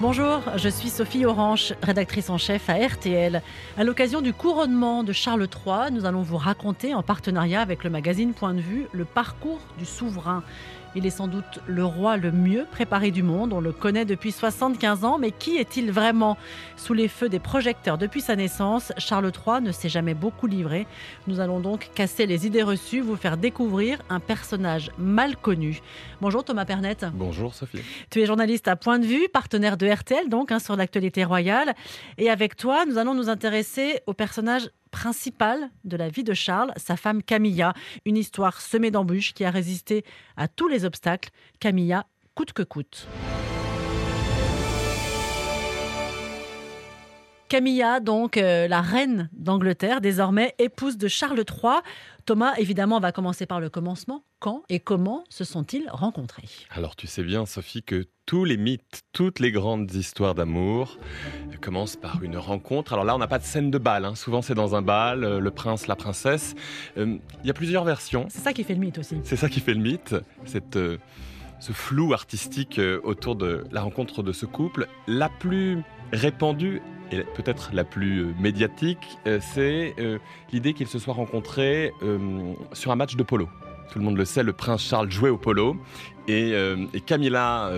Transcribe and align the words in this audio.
Bonjour, 0.00 0.42
je 0.56 0.68
suis 0.68 0.90
Sophie 0.90 1.24
Orange, 1.24 1.72
rédactrice 1.80 2.28
en 2.28 2.36
chef 2.36 2.68
à 2.68 2.74
RTL. 2.74 3.40
À 3.78 3.84
l'occasion 3.84 4.20
du 4.20 4.32
couronnement 4.32 5.04
de 5.04 5.12
Charles 5.12 5.46
III, 5.46 5.92
nous 5.92 6.04
allons 6.04 6.22
vous 6.22 6.36
raconter, 6.36 6.94
en 6.94 7.04
partenariat 7.04 7.60
avec 7.60 7.84
le 7.84 7.90
magazine 7.90 8.34
Point 8.34 8.54
de 8.54 8.60
vue, 8.60 8.86
le 8.92 9.04
parcours 9.04 9.60
du 9.78 9.84
souverain. 9.84 10.42
Il 10.96 11.06
est 11.06 11.10
sans 11.10 11.26
doute 11.26 11.58
le 11.66 11.84
roi 11.84 12.16
le 12.16 12.30
mieux 12.30 12.66
préparé 12.70 13.10
du 13.10 13.24
monde. 13.24 13.52
On 13.52 13.60
le 13.60 13.72
connaît 13.72 14.04
depuis 14.04 14.30
75 14.30 15.04
ans, 15.04 15.18
mais 15.18 15.32
qui 15.32 15.56
est-il 15.56 15.90
vraiment? 15.90 16.36
Sous 16.76 16.94
les 16.94 17.08
feux 17.08 17.28
des 17.28 17.40
projecteurs 17.40 17.98
depuis 17.98 18.20
sa 18.20 18.36
naissance, 18.36 18.92
Charles 18.96 19.32
III 19.34 19.60
ne 19.60 19.72
s'est 19.72 19.88
jamais 19.88 20.14
beaucoup 20.14 20.46
livré. 20.46 20.86
Nous 21.26 21.40
allons 21.40 21.58
donc 21.58 21.90
casser 21.94 22.26
les 22.26 22.46
idées 22.46 22.62
reçues, 22.62 23.00
vous 23.00 23.16
faire 23.16 23.36
découvrir 23.36 23.98
un 24.08 24.20
personnage 24.20 24.92
mal 24.96 25.36
connu. 25.36 25.80
Bonjour 26.20 26.44
Thomas 26.44 26.64
Pernet. 26.64 26.98
Bonjour 27.12 27.54
Sophie. 27.54 27.82
Tu 28.10 28.20
es 28.20 28.26
journaliste 28.26 28.68
à 28.68 28.76
Point 28.76 29.00
de 29.00 29.06
vue, 29.06 29.28
partenaire 29.32 29.76
de 29.76 29.88
RTL 29.88 30.28
donc 30.28 30.52
hein, 30.52 30.60
sur 30.60 30.76
l'actualité 30.76 31.24
royale. 31.24 31.74
Et 32.18 32.30
avec 32.30 32.56
toi, 32.56 32.86
nous 32.86 32.98
allons 32.98 33.14
nous 33.14 33.28
intéresser 33.28 34.00
au 34.06 34.14
personnage 34.14 34.70
principal 34.94 35.70
de 35.82 35.96
la 35.96 36.08
vie 36.08 36.22
de 36.22 36.34
Charles, 36.34 36.72
sa 36.76 36.96
femme 36.96 37.20
Camilla. 37.20 37.74
Une 38.04 38.16
histoire 38.16 38.60
semée 38.60 38.92
d'embûches 38.92 39.34
qui 39.34 39.44
a 39.44 39.50
résisté 39.50 40.04
à 40.36 40.46
tous 40.46 40.68
les 40.68 40.84
obstacles. 40.84 41.30
Camilla, 41.58 42.06
coûte 42.36 42.52
que 42.52 42.62
coûte. 42.62 43.08
Camilla, 47.58 48.00
donc 48.00 48.36
euh, 48.36 48.66
la 48.66 48.80
reine 48.80 49.30
d'Angleterre, 49.32 50.00
désormais 50.00 50.56
épouse 50.58 50.98
de 50.98 51.06
Charles 51.06 51.38
III. 51.38 51.74
Thomas, 52.26 52.52
évidemment, 52.58 52.98
va 52.98 53.12
commencer 53.12 53.46
par 53.46 53.60
le 53.60 53.70
commencement. 53.70 54.24
Quand 54.40 54.64
et 54.68 54.80
comment 54.80 55.22
se 55.28 55.44
sont-ils 55.44 55.88
rencontrés? 55.88 56.48
Alors 56.70 56.96
tu 56.96 57.06
sais 57.06 57.22
bien, 57.22 57.46
Sophie, 57.46 57.84
que 57.84 58.06
tous 58.26 58.44
les 58.44 58.56
mythes, 58.56 59.02
toutes 59.12 59.38
les 59.38 59.52
grandes 59.52 59.94
histoires 59.94 60.34
d'amour 60.34 60.98
commencent 61.60 61.94
par 61.94 62.24
une 62.24 62.36
rencontre. 62.38 62.92
Alors 62.92 63.04
là, 63.04 63.14
on 63.14 63.18
n'a 63.18 63.28
pas 63.28 63.38
de 63.38 63.44
scène 63.44 63.70
de 63.70 63.78
bal. 63.78 64.04
hein. 64.04 64.16
Souvent, 64.16 64.42
c'est 64.42 64.56
dans 64.56 64.74
un 64.74 64.82
bal, 64.82 65.22
euh, 65.22 65.38
le 65.38 65.50
prince, 65.52 65.86
la 65.86 65.94
princesse. 65.94 66.56
Euh, 66.98 67.18
Il 67.44 67.46
y 67.46 67.50
a 67.50 67.54
plusieurs 67.54 67.84
versions. 67.84 68.26
C'est 68.30 68.40
ça 68.42 68.52
qui 68.52 68.64
fait 68.64 68.74
le 68.74 68.80
mythe 68.80 68.98
aussi. 68.98 69.18
C'est 69.22 69.36
ça 69.36 69.48
qui 69.48 69.60
fait 69.60 69.74
le 69.74 69.80
mythe. 69.80 70.16
Cette, 70.44 70.74
euh, 70.74 70.98
ce 71.60 71.70
flou 71.70 72.14
artistique 72.14 72.80
euh, 72.80 73.00
autour 73.04 73.36
de 73.36 73.64
la 73.70 73.82
rencontre 73.82 74.24
de 74.24 74.32
ce 74.32 74.44
couple. 74.44 74.88
La 75.06 75.28
plus 75.28 75.82
répandue 76.12 76.82
et 77.10 77.22
peut-être 77.34 77.70
la 77.72 77.84
plus 77.84 78.20
euh, 78.20 78.34
médiatique, 78.38 79.18
euh, 79.26 79.38
c'est 79.40 79.94
euh, 79.98 80.18
l'idée 80.52 80.72
qu'ils 80.72 80.88
se 80.88 80.98
soient 80.98 81.14
rencontrés 81.14 81.92
sur 82.72 82.90
un 82.90 82.96
match 82.96 83.16
de 83.16 83.22
polo. 83.22 83.48
Tout 83.92 83.98
le 83.98 84.04
monde 84.04 84.16
le 84.16 84.24
sait, 84.24 84.42
le 84.42 84.52
prince 84.52 84.82
Charles 84.82 85.10
jouait 85.10 85.30
au 85.30 85.36
polo 85.36 85.76
et, 86.26 86.52
et 86.94 87.00
Camilla, 87.00 87.70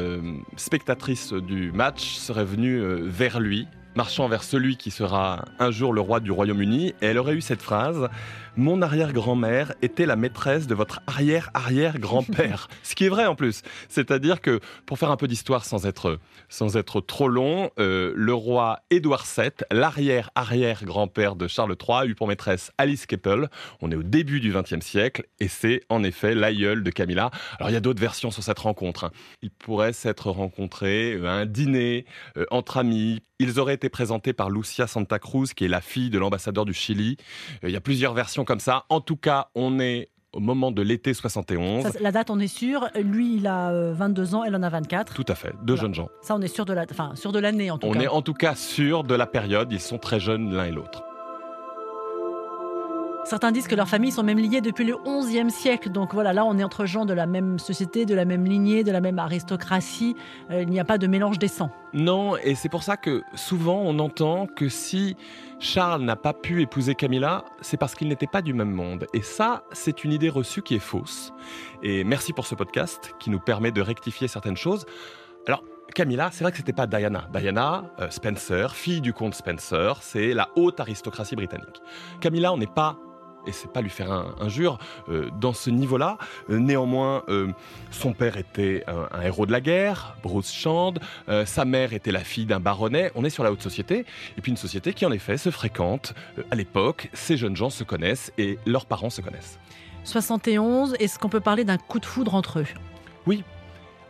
spectatrice 0.56 1.32
du 1.32 1.72
match, 1.72 2.14
serait 2.14 2.44
venue 2.44 2.80
vers 3.02 3.40
lui, 3.40 3.66
marchant 3.96 4.28
vers 4.28 4.44
celui 4.44 4.76
qui 4.76 4.90
sera 4.90 5.44
un 5.58 5.70
jour 5.70 5.92
le 5.92 6.00
roi 6.00 6.20
du 6.20 6.30
Royaume-Uni, 6.30 6.88
et 6.88 7.06
elle 7.06 7.18
aurait 7.18 7.34
eu 7.34 7.40
cette 7.40 7.62
phrase 7.62 8.08
Mon 8.58 8.80
arrière-grand-mère 8.80 9.74
était 9.82 10.06
la 10.06 10.16
maîtresse 10.16 10.66
de 10.66 10.74
votre 10.74 11.00
arrière-arrière-grand-père. 11.06 12.68
Ce 12.82 12.94
qui 12.94 13.04
est 13.04 13.10
vrai 13.10 13.26
en 13.26 13.34
plus. 13.34 13.60
C'est-à-dire 13.90 14.40
que, 14.40 14.60
pour 14.86 14.98
faire 14.98 15.10
un 15.10 15.18
peu 15.18 15.28
d'histoire 15.28 15.66
sans 15.66 15.84
être, 15.84 16.18
sans 16.48 16.78
être 16.78 17.02
trop 17.02 17.28
long, 17.28 17.70
euh, 17.78 18.14
le 18.16 18.32
roi 18.32 18.80
Édouard 18.88 19.26
VII, 19.26 19.50
l'arrière-arrière-grand-père 19.70 21.36
de 21.36 21.48
Charles 21.48 21.76
III, 21.78 21.98
a 21.98 22.06
eu 22.06 22.14
pour 22.14 22.28
maîtresse 22.28 22.72
Alice 22.78 23.04
Keppel. 23.04 23.50
On 23.82 23.90
est 23.90 23.96
au 23.96 24.02
début 24.02 24.40
du 24.40 24.50
XXe 24.54 24.80
siècle, 24.84 25.24
et 25.38 25.48
c'est 25.48 25.82
en 25.90 26.02
effet 26.02 26.34
l'aïeul 26.34 26.82
de 26.82 26.90
Camilla. 26.90 27.30
Alors 27.58 27.68
il 27.68 27.74
y 27.74 27.76
a 27.76 27.80
d'autres 27.80 28.00
versions 28.00 28.30
sur 28.30 28.42
cette 28.42 28.58
rencontre. 28.58 29.04
hein. 29.04 29.10
Ils 29.42 29.50
pourraient 29.50 29.92
s'être 29.92 30.30
rencontrés 30.30 31.12
euh, 31.12 31.26
à 31.26 31.32
un 31.32 31.44
dîner, 31.46 32.06
euh, 32.38 32.46
entre 32.50 32.78
amis. 32.78 33.20
Ils 33.38 33.60
auraient 33.60 33.74
été 33.74 33.90
présentés 33.90 34.32
par 34.32 34.48
Lucia 34.48 34.86
Santa 34.86 35.18
Cruz, 35.18 35.48
qui 35.54 35.66
est 35.66 35.68
la 35.68 35.82
fille 35.82 36.08
de 36.08 36.18
l'ambassadeur 36.18 36.64
du 36.64 36.72
Chili. 36.72 37.18
Euh, 37.62 37.68
Il 37.68 37.72
y 37.72 37.76
a 37.76 37.82
plusieurs 37.82 38.14
versions 38.14 38.45
comme 38.46 38.60
ça. 38.60 38.84
En 38.88 39.00
tout 39.00 39.16
cas, 39.16 39.48
on 39.54 39.78
est 39.78 40.08
au 40.32 40.40
moment 40.40 40.70
de 40.70 40.82
l'été 40.82 41.14
71. 41.14 41.82
Ça, 41.84 41.90
la 42.00 42.12
date, 42.12 42.30
on 42.30 42.38
est 42.38 42.46
sûr. 42.46 42.88
Lui, 42.94 43.36
il 43.36 43.46
a 43.46 43.70
euh, 43.70 43.92
22 43.94 44.34
ans, 44.34 44.44
elle 44.44 44.54
en 44.56 44.62
a 44.62 44.68
24. 44.68 45.14
Tout 45.14 45.24
à 45.28 45.34
fait, 45.34 45.52
deux 45.62 45.74
Voilà. 45.74 45.80
jeunes 45.82 45.94
gens. 45.94 46.08
Ça, 46.22 46.34
on 46.36 46.40
est 46.42 46.48
sûr 46.48 46.64
de 46.66 46.72
la, 46.74 46.84
enfin, 46.90 47.12
l'année 47.40 47.70
en 47.70 47.78
tout 47.78 47.86
On 47.86 47.92
cas. 47.92 48.00
est 48.00 48.08
en 48.08 48.22
tout 48.22 48.34
cas 48.34 48.54
sûr 48.54 49.02
de 49.04 49.14
la 49.14 49.26
période. 49.26 49.72
Ils 49.72 49.80
sont 49.80 49.98
très 49.98 50.20
jeunes 50.20 50.54
l'un 50.54 50.66
et 50.66 50.70
l'autre. 50.72 51.02
Certains 53.26 53.50
disent 53.50 53.66
que 53.66 53.74
leurs 53.74 53.88
familles 53.88 54.12
sont 54.12 54.22
même 54.22 54.38
liées 54.38 54.60
depuis 54.60 54.84
le 54.84 54.94
XIe 55.04 55.50
siècle. 55.50 55.90
Donc 55.90 56.14
voilà, 56.14 56.32
là, 56.32 56.44
on 56.44 56.56
est 56.58 56.62
entre 56.62 56.86
gens 56.86 57.04
de 57.04 57.12
la 57.12 57.26
même 57.26 57.58
société, 57.58 58.06
de 58.06 58.14
la 58.14 58.24
même 58.24 58.44
lignée, 58.44 58.84
de 58.84 58.92
la 58.92 59.00
même 59.00 59.18
aristocratie. 59.18 60.14
Euh, 60.52 60.62
il 60.62 60.68
n'y 60.68 60.78
a 60.78 60.84
pas 60.84 60.96
de 60.96 61.08
mélange 61.08 61.40
des 61.40 61.48
sangs. 61.48 61.72
Non, 61.92 62.36
et 62.36 62.54
c'est 62.54 62.68
pour 62.68 62.84
ça 62.84 62.96
que 62.96 63.24
souvent 63.34 63.80
on 63.80 63.98
entend 63.98 64.46
que 64.46 64.68
si 64.68 65.16
Charles 65.58 66.02
n'a 66.02 66.14
pas 66.14 66.34
pu 66.34 66.62
épouser 66.62 66.94
Camilla, 66.94 67.44
c'est 67.62 67.76
parce 67.76 67.96
qu'ils 67.96 68.06
n'étaient 68.06 68.28
pas 68.28 68.42
du 68.42 68.54
même 68.54 68.70
monde. 68.70 69.08
Et 69.12 69.22
ça, 69.22 69.64
c'est 69.72 70.04
une 70.04 70.12
idée 70.12 70.28
reçue 70.28 70.62
qui 70.62 70.76
est 70.76 70.78
fausse. 70.78 71.32
Et 71.82 72.04
merci 72.04 72.32
pour 72.32 72.46
ce 72.46 72.54
podcast 72.54 73.12
qui 73.18 73.30
nous 73.30 73.40
permet 73.40 73.72
de 73.72 73.80
rectifier 73.80 74.28
certaines 74.28 74.56
choses. 74.56 74.86
Alors, 75.48 75.64
Camilla, 75.96 76.30
c'est 76.32 76.44
vrai 76.44 76.52
que 76.52 76.58
c'était 76.58 76.72
pas 76.72 76.86
Diana. 76.86 77.28
Diana 77.32 77.90
euh, 77.98 78.08
Spencer, 78.08 78.76
fille 78.76 79.00
du 79.00 79.12
comte 79.12 79.34
Spencer, 79.34 79.96
c'est 80.00 80.32
la 80.32 80.48
haute 80.54 80.78
aristocratie 80.78 81.34
britannique. 81.34 81.82
Camilla, 82.20 82.52
on 82.52 82.58
n'est 82.58 82.66
pas 82.66 82.98
et 83.46 83.52
c'est 83.52 83.70
pas 83.72 83.80
lui 83.80 83.90
faire 83.90 84.10
un- 84.12 84.34
injure 84.40 84.78
euh, 85.08 85.30
dans 85.40 85.52
ce 85.52 85.70
niveau-là. 85.70 86.18
Euh, 86.50 86.58
néanmoins, 86.58 87.22
euh, 87.28 87.48
son 87.90 88.12
père 88.12 88.36
était 88.36 88.84
un, 88.86 89.08
un 89.12 89.22
héros 89.22 89.46
de 89.46 89.52
la 89.52 89.60
guerre, 89.60 90.16
Bruce 90.22 90.52
Chand. 90.52 90.94
Euh, 91.28 91.46
sa 91.46 91.64
mère 91.64 91.92
était 91.92 92.12
la 92.12 92.20
fille 92.24 92.46
d'un 92.46 92.60
baronnet. 92.60 93.12
On 93.14 93.24
est 93.24 93.30
sur 93.30 93.44
la 93.44 93.52
haute 93.52 93.62
société. 93.62 94.04
Et 94.36 94.40
puis 94.40 94.50
une 94.50 94.56
société 94.56 94.92
qui, 94.92 95.06
en 95.06 95.12
effet, 95.12 95.36
se 95.38 95.50
fréquente. 95.50 96.14
À 96.50 96.54
l'époque, 96.56 97.08
ces 97.12 97.36
jeunes 97.36 97.56
gens 97.56 97.70
se 97.70 97.84
connaissent 97.84 98.32
et 98.38 98.58
leurs 98.66 98.86
parents 98.86 99.10
se 99.10 99.20
connaissent. 99.20 99.58
71, 100.04 100.94
est-ce 101.00 101.18
qu'on 101.18 101.28
peut 101.28 101.40
parler 101.40 101.64
d'un 101.64 101.78
coup 101.78 101.98
de 101.98 102.06
foudre 102.06 102.34
entre 102.34 102.60
eux? 102.60 102.66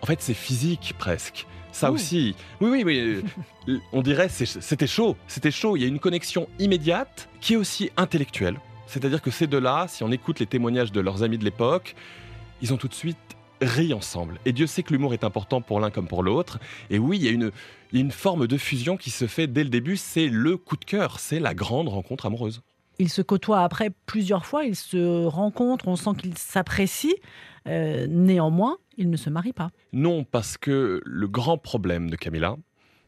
En 0.02 0.06
fait, 0.06 0.20
c'est 0.20 0.34
physique 0.34 0.94
presque. 0.98 1.46
Ça 1.72 1.90
Ouh. 1.90 1.94
aussi. 1.94 2.36
Oui, 2.60 2.82
oui, 2.84 3.22
oui. 3.66 3.80
On 3.92 4.02
dirait 4.02 4.28
c'était 4.28 4.86
chaud. 4.86 5.16
C'était 5.26 5.50
chaud. 5.50 5.76
Il 5.76 5.82
y 5.82 5.84
a 5.84 5.88
une 5.88 5.98
connexion 5.98 6.48
immédiate 6.58 7.28
qui 7.40 7.54
est 7.54 7.56
aussi 7.56 7.90
intellectuelle. 7.96 8.60
C'est-à-dire 8.86 9.22
que 9.22 9.30
ces 9.30 9.46
deux-là, 9.46 9.86
si 9.88 10.02
on 10.04 10.10
écoute 10.10 10.38
les 10.40 10.46
témoignages 10.46 10.92
de 10.92 11.00
leurs 11.00 11.22
amis 11.22 11.38
de 11.38 11.44
l'époque, 11.44 11.94
ils 12.62 12.72
ont 12.72 12.76
tout 12.76 12.88
de 12.88 12.94
suite 12.94 13.18
ri 13.60 13.92
ensemble. 13.92 14.38
Et 14.44 14.52
Dieu 14.52 14.66
sait 14.66 14.82
que 14.82 14.92
l'humour 14.92 15.12
est 15.14 15.24
important 15.24 15.60
pour 15.60 15.80
l'un 15.80 15.90
comme 15.90 16.08
pour 16.08 16.22
l'autre. 16.22 16.58
Et 16.90 16.98
oui, 16.98 17.18
il 17.18 17.24
y 17.24 17.28
a 17.28 17.50
une, 17.92 18.10
forme 18.10 18.46
de 18.46 18.56
fusion 18.56 18.96
qui 18.96 19.10
se 19.10 19.26
fait 19.26 19.46
dès 19.46 19.64
le 19.64 19.70
début. 19.70 19.96
C'est 19.96 20.28
le 20.28 20.56
coup 20.56 20.76
de 20.76 20.84
cœur. 20.84 21.18
C'est 21.20 21.40
la 21.40 21.54
grande 21.54 21.88
rencontre 21.88 22.26
amoureuse. 22.26 22.62
Ils 22.98 23.10
se 23.10 23.22
côtoient 23.22 23.62
après 23.62 23.90
plusieurs 24.06 24.46
fois, 24.46 24.64
ils 24.64 24.76
se 24.76 25.26
rencontrent, 25.26 25.86
on 25.86 25.96
sent 25.96 26.12
qu'ils 26.18 26.38
s'apprécient. 26.38 27.14
Euh, 27.66 28.06
néanmoins, 28.08 28.78
ils 28.96 29.10
ne 29.10 29.16
se 29.18 29.28
marient 29.28 29.52
pas. 29.52 29.70
Non, 29.92 30.24
parce 30.24 30.56
que 30.56 31.02
le 31.04 31.28
grand 31.28 31.58
problème 31.58 32.08
de 32.08 32.16
Camilla, 32.16 32.56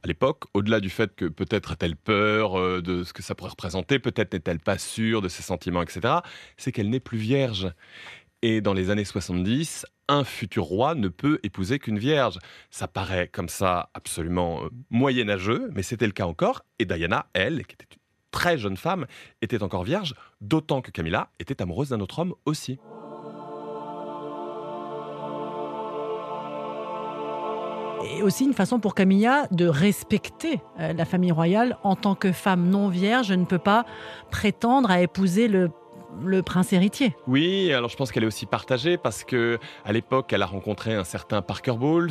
à 0.03 0.07
l'époque, 0.07 0.45
au-delà 0.55 0.81
du 0.81 0.91
fait 0.91 1.15
que 1.15 1.25
peut-être 1.25 1.73
a-t-elle 1.73 1.97
peur 1.97 2.59
euh, 2.59 2.81
de 2.83 3.05
ce 3.05 3.13
que 3.13 3.23
ça 3.23 3.35
pourrait 3.35 3.51
représenter, 3.51 3.99
peut-être 3.99 4.33
n'est-elle 4.33 4.61
pas 4.61 4.79
sûre 4.79 5.23
de 5.23 5.29
ses 5.29 5.43
sentiments, 5.43 5.83
etc., 5.83 6.15
c'est 6.57 6.73
qu'elle 6.73 6.91
n'est 6.91 7.01
plus 7.01 7.19
vierge. 7.19 7.73
Et 8.43 8.61
dans 8.61 8.73
les 8.73 8.91
années 8.91 9.05
70, 9.05 9.85
un 10.07 10.25
futur 10.25 10.65
roi 10.65 10.95
ne 10.95 11.09
peut 11.09 11.41
épouser 11.43 11.79
qu'une 11.79 11.99
vierge. 11.99 12.39
Ça 12.71 12.87
paraît 12.87 13.29
comme 13.29 13.49
ça 13.49 13.91
absolument 13.95 14.65
euh, 14.65 14.69
moyenâgeux, 14.91 15.71
mais 15.75 15.83
c'était 15.83 16.07
le 16.07 16.13
cas 16.13 16.27
encore. 16.27 16.65
Et 16.79 16.85
Diana, 16.85 17.27
elle, 17.33 17.67
qui 17.67 17.75
était 17.75 17.87
une 17.93 18.01
très 18.31 18.57
jeune 18.57 18.77
femme, 18.77 19.07
était 19.43 19.63
encore 19.63 19.85
vierge, 19.85 20.15
d'autant 20.41 20.81
que 20.81 20.91
Camilla 20.91 21.31
était 21.41 21.61
amoureuse 21.61 21.89
d'un 21.89 22.01
autre 22.01 22.21
homme 22.21 22.35
aussi. 22.45 22.79
Et 28.05 28.23
aussi 28.23 28.45
une 28.45 28.55
façon 28.55 28.79
pour 28.79 28.95
Camilla 28.95 29.47
de 29.51 29.67
respecter 29.67 30.61
euh, 30.79 30.93
la 30.93 31.05
famille 31.05 31.33
royale. 31.33 31.79
En 31.83 31.97
tant 31.97 32.15
que 32.15 32.33
femme 32.33 32.69
non 32.69 32.89
vierge, 32.89 33.29
je 33.29 33.35
ne 33.35 33.45
peux 33.45 33.59
pas 33.59 33.85
prétendre 34.31 34.91
à 34.91 35.01
épouser 35.01 35.49
le, 35.49 35.71
le 36.25 36.43
prince 36.43 36.73
héritier. 36.73 37.15
Oui, 37.27 37.73
alors 37.73 37.91
je 37.91 37.97
pense 37.97 38.11
qu'elle 38.13 38.25
est 38.25 38.29
aussi 38.29 38.47
partagée 38.47 38.97
parce 38.97 39.25
que 39.25 39.59
à 39.85 39.93
l'époque, 39.93 40.33
elle 40.33 40.43
a 40.43 40.47
rencontré 40.47 40.95
un 40.95 41.05
certain 41.05 41.43
Parker 41.43 41.73
Bowles 41.73 42.11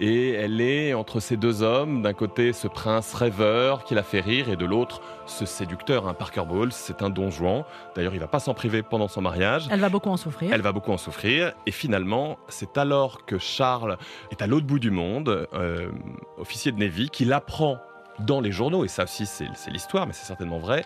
et 0.00 0.32
elle 0.32 0.60
est 0.60 0.94
entre 0.94 1.20
ces 1.20 1.36
deux 1.36 1.62
hommes. 1.62 2.02
D'un 2.02 2.14
côté, 2.14 2.52
ce 2.52 2.68
prince 2.68 3.12
rêveur 3.14 3.84
qui 3.84 3.94
la 3.94 4.02
fait 4.02 4.20
rire 4.20 4.48
et 4.48 4.56
de 4.56 4.64
l'autre, 4.64 5.02
ce 5.26 5.46
séducteur. 5.46 6.08
hein. 6.08 6.14
Parker 6.14 6.44
Bowles, 6.48 6.72
c'est 6.72 7.02
un 7.02 7.10
don 7.10 7.30
Juan. 7.30 7.64
D'ailleurs, 7.94 8.14
il 8.14 8.20
va 8.20 8.28
pas 8.28 8.40
s'en 8.40 8.54
priver 8.54 8.82
pendant 8.82 9.08
son 9.08 9.20
mariage. 9.20 9.68
Elle 9.70 9.80
va 9.80 9.88
beaucoup 9.88 10.10
en 10.10 10.16
souffrir. 10.16 10.50
Elle 10.52 10.62
va 10.62 10.72
beaucoup 10.72 10.92
en 10.92 10.98
souffrir. 10.98 11.52
Et 11.66 11.70
finalement, 11.70 12.38
c'est 12.48 12.78
alors 12.78 13.24
que 13.26 13.38
Charles 13.38 13.98
est 14.30 14.42
à 14.42 14.46
l'autre 14.46 14.66
bout 14.66 14.78
du 14.78 14.90
monde, 14.90 15.48
euh, 15.54 15.90
officier 16.38 16.72
de 16.72 16.78
Navy, 16.78 17.10
qu'il 17.10 17.32
apprend 17.32 17.78
dans 18.20 18.40
les 18.40 18.52
journaux, 18.52 18.84
et 18.84 18.88
ça 18.88 19.02
aussi 19.02 19.26
c'est 19.26 19.48
c'est 19.56 19.72
l'histoire, 19.72 20.06
mais 20.06 20.12
c'est 20.12 20.24
certainement 20.24 20.58
vrai, 20.60 20.84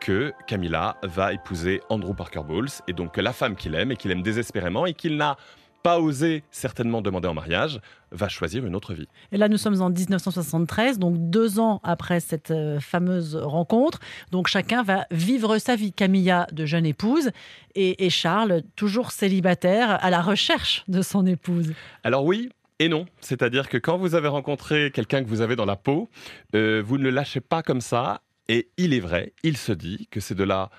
que 0.00 0.32
Camilla 0.46 0.96
va 1.02 1.32
épouser 1.32 1.80
Andrew 1.88 2.14
Parker 2.14 2.42
Bowles, 2.46 2.70
et 2.88 2.92
donc 2.92 3.14
que 3.14 3.20
la 3.20 3.32
femme 3.32 3.54
qu'il 3.54 3.74
aime, 3.74 3.92
et 3.92 3.96
qu'il 3.96 4.10
aime 4.10 4.22
désespérément, 4.22 4.86
et 4.86 4.94
qu'il 4.94 5.16
n'a 5.16 5.36
pas 5.82 5.98
osé 5.98 6.42
certainement 6.50 7.00
demander 7.00 7.28
en 7.28 7.34
mariage, 7.34 7.80
va 8.10 8.28
choisir 8.28 8.66
une 8.66 8.74
autre 8.74 8.94
vie. 8.94 9.08
Et 9.32 9.38
là, 9.38 9.48
nous 9.48 9.56
sommes 9.56 9.80
en 9.80 9.90
1973, 9.90 10.98
donc 10.98 11.14
deux 11.30 11.58
ans 11.58 11.80
après 11.84 12.20
cette 12.20 12.50
euh, 12.50 12.80
fameuse 12.80 13.36
rencontre. 13.36 14.00
Donc 14.30 14.48
chacun 14.48 14.82
va 14.82 15.06
vivre 15.10 15.58
sa 15.58 15.76
vie. 15.76 15.92
Camilla, 15.92 16.46
de 16.52 16.66
jeune 16.66 16.86
épouse, 16.86 17.30
et, 17.74 18.10
Charles, 18.10 18.62
toujours 18.76 19.12
célibataire, 19.12 20.02
à 20.04 20.10
la 20.10 20.20
recherche 20.20 20.84
de 20.88 21.02
son 21.02 21.26
épouse. 21.26 21.72
Alors 22.04 22.24
oui, 22.24 22.50
et 22.78 22.88
non. 22.88 23.06
C'est-à-dire 23.20 23.68
que 23.68 23.76
quand 23.78 23.96
vous 23.96 24.14
avez 24.14 24.28
rencontré 24.28 24.90
quelqu'un 24.92 25.22
que 25.22 25.28
vous 25.28 25.40
avez 25.40 25.56
dans 25.56 25.66
la 25.66 25.76
peau, 25.76 26.08
euh, 26.54 26.82
vous 26.84 26.98
ne 26.98 27.04
le 27.04 27.10
lâchez 27.10 27.40
pas 27.40 27.62
comme 27.62 27.80
ça. 27.80 28.22
Et 28.50 28.68
il 28.78 28.94
est 28.94 29.00
vrai, 29.00 29.32
il 29.44 29.56
se 29.56 29.70
dit 29.70 30.08
que 30.10 30.18
c'est 30.18 30.34
de 30.34 30.42
là, 30.42 30.70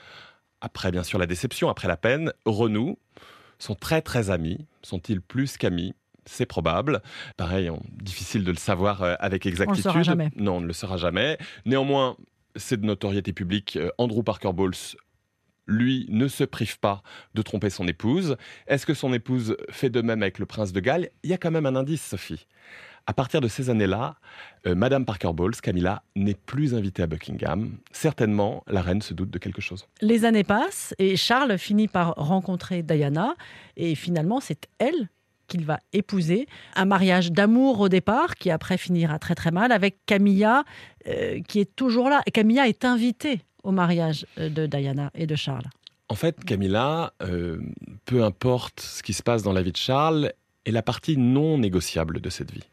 après 0.59 0.91
bien 0.91 1.03
sûr 1.03 1.17
la 1.17 1.25
déception, 1.25 1.69
après 1.69 1.87
la 1.87 1.95
peine, 1.95 2.33
renoue 2.45 2.99
sont 3.59 3.75
très 3.75 4.01
très 4.01 4.29
amis. 4.29 4.67
Sont-ils 4.83 5.21
plus 5.21 5.55
qu'amis? 5.55 5.93
C'est 6.25 6.45
probable. 6.45 7.01
Pareil, 7.37 7.71
difficile 7.93 8.43
de 8.43 8.51
le 8.51 8.57
savoir 8.57 9.03
euh, 9.03 9.15
avec 9.21 9.45
exactitude. 9.45 9.87
On 9.87 9.97
le 9.97 10.03
jamais. 10.03 10.31
Non, 10.35 10.57
on 10.57 10.59
ne 10.59 10.67
le 10.67 10.73
saura 10.73 10.97
jamais. 10.97 11.37
Néanmoins, 11.65 12.17
c'est 12.57 12.81
de 12.81 12.85
notoriété 12.85 13.31
publique. 13.31 13.77
Euh, 13.77 13.89
Andrew 13.97 14.21
Parker 14.21 14.51
Bowles, 14.51 14.75
lui, 15.65 16.07
ne 16.09 16.27
se 16.27 16.43
prive 16.43 16.77
pas 16.77 17.03
de 17.35 17.41
tromper 17.41 17.69
son 17.69 17.87
épouse. 17.87 18.35
Est-ce 18.67 18.85
que 18.85 18.93
son 18.93 19.13
épouse 19.13 19.55
fait 19.69 19.89
de 19.89 20.01
même 20.01 20.23
avec 20.23 20.39
le 20.39 20.45
prince 20.45 20.73
de 20.73 20.79
Galles? 20.81 21.09
Il 21.23 21.29
y 21.29 21.33
a 21.33 21.37
quand 21.37 21.51
même 21.51 21.65
un 21.65 21.77
indice, 21.77 22.05
Sophie. 22.05 22.47
À 23.07 23.13
partir 23.13 23.41
de 23.41 23.47
ces 23.47 23.69
années-là, 23.69 24.15
euh, 24.67 24.75
Madame 24.75 25.05
Parker 25.05 25.31
Bowles, 25.33 25.55
Camilla, 25.55 26.03
n'est 26.15 26.35
plus 26.35 26.75
invitée 26.75 27.03
à 27.03 27.07
Buckingham. 27.07 27.77
Certainement, 27.91 28.63
la 28.67 28.81
reine 28.81 29.01
se 29.01 29.13
doute 29.13 29.31
de 29.31 29.39
quelque 29.39 29.61
chose. 29.61 29.87
Les 30.01 30.23
années 30.25 30.43
passent 30.43 30.93
et 30.99 31.15
Charles 31.15 31.57
finit 31.57 31.87
par 31.87 32.13
rencontrer 32.15 32.83
Diana. 32.83 33.35
Et 33.75 33.95
finalement, 33.95 34.39
c'est 34.39 34.67
elle 34.77 35.09
qu'il 35.47 35.65
va 35.65 35.79
épouser. 35.93 36.45
Un 36.75 36.85
mariage 36.85 37.31
d'amour 37.31 37.79
au 37.81 37.89
départ, 37.89 38.35
qui 38.35 38.51
après 38.51 38.77
finira 38.77 39.19
très 39.19 39.35
très 39.35 39.51
mal, 39.51 39.71
avec 39.71 39.97
Camilla, 40.05 40.63
euh, 41.07 41.41
qui 41.47 41.59
est 41.59 41.75
toujours 41.75 42.09
là. 42.09 42.21
Et 42.25 42.31
Camilla 42.31 42.67
est 42.67 42.85
invitée 42.85 43.41
au 43.63 43.71
mariage 43.71 44.25
euh, 44.37 44.49
de 44.49 44.67
Diana 44.67 45.11
et 45.15 45.25
de 45.25 45.35
Charles. 45.35 45.65
En 46.07 46.15
fait, 46.15 46.43
Camilla, 46.43 47.13
peu 48.03 48.25
importe 48.25 48.81
ce 48.81 49.01
qui 49.01 49.13
se 49.13 49.23
passe 49.23 49.43
dans 49.43 49.53
la 49.53 49.61
vie 49.61 49.71
de 49.71 49.77
Charles, 49.77 50.33
est 50.65 50.71
la 50.71 50.81
partie 50.81 51.15
non 51.15 51.57
négociable 51.57 52.19
de 52.19 52.29
cette 52.29 52.51
vie 52.51 52.70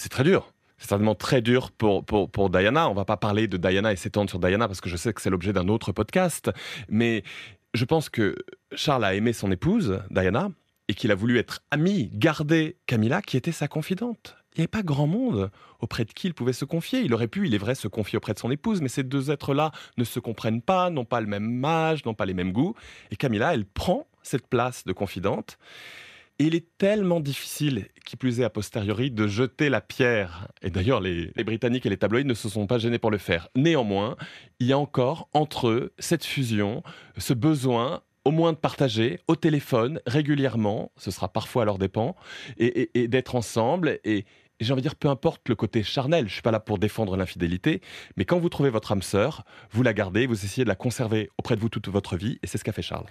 c'est 0.00 0.08
très 0.08 0.24
dur. 0.24 0.52
C'est 0.78 0.88
certainement 0.88 1.14
très 1.14 1.42
dur 1.42 1.70
pour, 1.70 2.04
pour, 2.04 2.30
pour 2.30 2.48
Diana. 2.48 2.88
On 2.88 2.94
va 2.94 3.04
pas 3.04 3.18
parler 3.18 3.46
de 3.48 3.58
Diana 3.58 3.92
et 3.92 3.96
s'étendre 3.96 4.30
sur 4.30 4.38
Diana 4.38 4.66
parce 4.66 4.80
que 4.80 4.88
je 4.88 4.96
sais 4.96 5.12
que 5.12 5.20
c'est 5.20 5.28
l'objet 5.28 5.52
d'un 5.52 5.68
autre 5.68 5.92
podcast. 5.92 6.50
Mais 6.88 7.22
je 7.74 7.84
pense 7.84 8.08
que 8.08 8.34
Charles 8.72 9.04
a 9.04 9.14
aimé 9.14 9.34
son 9.34 9.52
épouse, 9.52 10.00
Diana, 10.10 10.50
et 10.88 10.94
qu'il 10.94 11.12
a 11.12 11.14
voulu 11.14 11.38
être 11.38 11.60
ami, 11.70 12.10
garder 12.14 12.78
Camilla, 12.86 13.20
qui 13.20 13.36
était 13.36 13.52
sa 13.52 13.68
confidente. 13.68 14.36
Il 14.54 14.58
n'y 14.58 14.62
avait 14.62 14.68
pas 14.68 14.82
grand 14.82 15.06
monde 15.06 15.50
auprès 15.80 16.04
de 16.04 16.12
qui 16.12 16.28
il 16.28 16.34
pouvait 16.34 16.54
se 16.54 16.64
confier. 16.64 17.00
Il 17.00 17.12
aurait 17.12 17.28
pu, 17.28 17.46
il 17.46 17.54
est 17.54 17.58
vrai, 17.58 17.74
se 17.74 17.86
confier 17.86 18.16
auprès 18.16 18.32
de 18.32 18.38
son 18.38 18.50
épouse, 18.50 18.80
mais 18.80 18.88
ces 18.88 19.02
deux 19.02 19.30
êtres-là 19.30 19.70
ne 19.98 20.04
se 20.04 20.18
comprennent 20.18 20.62
pas, 20.62 20.88
n'ont 20.88 21.04
pas 21.04 21.20
le 21.20 21.26
même 21.26 21.62
âge, 21.64 22.04
n'ont 22.06 22.14
pas 22.14 22.26
les 22.26 22.34
mêmes 22.34 22.52
goûts. 22.52 22.74
Et 23.10 23.16
Camilla, 23.16 23.52
elle 23.52 23.66
prend 23.66 24.08
cette 24.22 24.46
place 24.46 24.84
de 24.84 24.92
confidente 24.92 25.58
il 26.46 26.54
est 26.54 26.66
tellement 26.78 27.20
difficile, 27.20 27.86
qui 28.04 28.16
plus 28.16 28.40
est 28.40 28.44
a 28.44 28.50
posteriori, 28.50 29.10
de 29.10 29.26
jeter 29.26 29.68
la 29.68 29.80
pierre. 29.80 30.48
Et 30.62 30.70
d'ailleurs, 30.70 31.00
les, 31.00 31.30
Britanniques 31.44 31.86
et 31.86 31.90
les 31.90 31.96
tabloïds 31.96 32.24
ne 32.24 32.34
se 32.34 32.48
sont 32.48 32.66
pas 32.66 32.78
gênés 32.78 32.98
pour 32.98 33.10
le 33.10 33.18
faire. 33.18 33.48
Néanmoins, 33.54 34.16
il 34.58 34.66
y 34.66 34.72
a 34.72 34.78
encore 34.78 35.28
entre 35.34 35.68
eux 35.68 35.92
cette 35.98 36.24
fusion, 36.24 36.82
ce 37.18 37.34
besoin 37.34 38.02
au 38.24 38.30
moins 38.30 38.52
de 38.52 38.58
partager 38.58 39.18
au 39.28 39.36
téléphone 39.36 40.00
régulièrement, 40.06 40.92
ce 40.96 41.10
sera 41.10 41.28
parfois 41.28 41.62
à 41.62 41.64
leur 41.64 41.78
dépens, 41.78 42.16
et, 42.58 43.08
d'être 43.08 43.34
ensemble. 43.34 43.98
Et, 44.04 44.24
j'ai 44.60 44.72
envie 44.72 44.82
de 44.82 44.88
dire, 44.88 44.96
peu 44.96 45.08
importe 45.08 45.48
le 45.48 45.54
côté 45.56 45.82
charnel, 45.82 46.28
je 46.28 46.34
suis 46.34 46.42
pas 46.42 46.50
là 46.50 46.60
pour 46.60 46.78
défendre 46.78 47.16
l'infidélité, 47.16 47.80
mais 48.16 48.26
quand 48.26 48.38
vous 48.38 48.50
trouvez 48.50 48.68
votre 48.68 48.92
âme 48.92 49.00
sœur, 49.00 49.44
vous 49.70 49.82
la 49.82 49.94
gardez, 49.94 50.26
vous 50.26 50.44
essayez 50.44 50.64
de 50.64 50.68
la 50.68 50.74
conserver 50.74 51.30
auprès 51.38 51.56
de 51.56 51.60
vous 51.60 51.70
toute 51.70 51.88
votre 51.88 52.16
vie, 52.16 52.38
et 52.42 52.46
c'est 52.46 52.58
ce 52.58 52.64
qu'a 52.64 52.72
fait 52.72 52.82
Charles. 52.82 53.06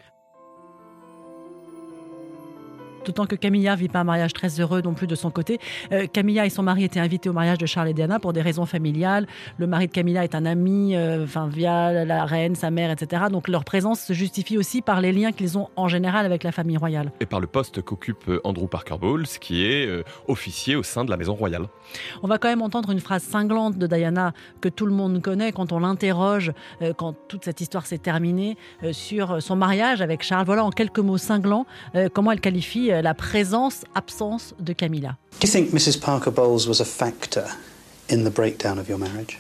D'autant 3.10 3.26
que 3.26 3.36
Camilla 3.36 3.76
vit 3.76 3.88
pas 3.88 4.02
un 4.02 4.04
mariage 4.04 4.34
très 4.34 4.60
heureux 4.60 4.84
non 4.84 4.94
plus 4.94 5.08
de 5.08 5.16
son 5.16 5.32
côté. 5.32 5.58
Euh, 5.92 6.06
Camilla 6.06 6.46
et 6.46 6.52
son 6.52 6.62
mari 6.62 6.84
étaient 6.84 7.00
invités 7.00 7.28
au 7.28 7.34
mariage 7.34 7.58
de 7.58 7.66
Charles 7.66 7.90
et 7.90 7.94
Diana 7.96 8.20
pour 8.20 8.34
des 8.34 8.42
raisons 8.44 8.68
familiales. 8.68 9.26
Le 9.58 9.66
mari 9.66 9.88
de 9.88 9.92
Camilla 9.92 10.24
est 10.24 10.36
un 10.36 10.46
ami, 10.46 10.96
euh, 10.96 11.24
enfin 11.24 11.48
via 11.48 12.06
la 12.06 12.26
reine, 12.26 12.54
sa 12.54 12.70
mère, 12.70 12.92
etc. 12.92 13.24
Donc 13.32 13.48
leur 13.48 13.64
présence 13.64 14.00
se 14.00 14.14
justifie 14.14 14.60
aussi 14.60 14.84
par 14.84 15.02
les 15.02 15.12
liens 15.12 15.32
qu'ils 15.32 15.58
ont 15.58 15.70
en 15.76 15.88
général 15.88 16.24
avec 16.24 16.44
la 16.44 16.52
famille 16.52 16.78
royale. 16.78 17.12
Et 17.20 17.26
par 17.26 17.40
le 17.40 17.48
poste 17.48 17.82
qu'occupe 17.82 18.30
euh, 18.30 18.42
Andrew 18.44 18.68
Parker 18.68 18.98
Bowles, 19.02 19.26
qui 19.26 19.66
est 19.66 19.90
officier 20.28 20.76
au 20.76 20.84
sein 20.84 21.04
de 21.04 21.10
la 21.10 21.18
maison 21.18 21.34
royale. 21.34 21.66
On 22.22 22.28
va 22.28 22.38
quand 22.38 22.50
même 22.50 22.62
entendre 22.62 22.92
une 22.92 23.00
phrase 23.00 23.24
cinglante 23.24 23.76
de 23.80 23.88
Diana 23.88 24.34
que 24.62 24.70
tout 24.70 24.86
le 24.86 24.94
monde 24.94 25.20
connaît 25.24 25.52
quand 25.52 25.72
on 25.72 25.80
l'interroge, 25.80 26.54
quand 26.98 27.16
toute 27.28 27.46
cette 27.46 27.60
histoire 27.60 27.88
s'est 27.88 27.98
terminée, 27.98 28.56
sur 28.92 29.42
son 29.42 29.56
mariage 29.56 30.02
avec 30.02 30.22
Charles. 30.22 30.46
Voilà 30.46 30.64
en 30.64 30.70
quelques 30.70 31.00
mots 31.00 31.18
cinglants 31.18 31.66
comment 32.14 32.32
elle 32.32 32.42
qualifie 32.42 32.92
la 33.02 33.14
présence-absence 33.14 34.54
de 34.60 34.74
Camilla. 34.74 35.18
Do 35.40 35.48
you 35.48 35.52
think 35.52 35.74
Mrs. 35.74 36.00
Parker 36.00 36.32
Bowles 36.32 36.68
was 36.68 36.82
a 36.82 36.86
factor 36.86 37.46
in 38.10 38.24
the 38.24 38.34
breakdown 38.34 38.78
of 38.78 38.88
your 38.90 38.98
marriage? 38.98 39.40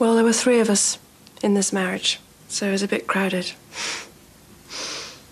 Well, 0.00 0.14
there 0.14 0.24
were 0.24 0.32
three 0.32 0.60
of 0.60 0.68
us 0.68 0.98
in 1.42 1.54
this 1.54 1.72
marriage, 1.72 2.20
so 2.48 2.66
it 2.66 2.72
was 2.72 2.82
a 2.82 2.88
bit 2.88 3.06
crowded. 3.06 3.54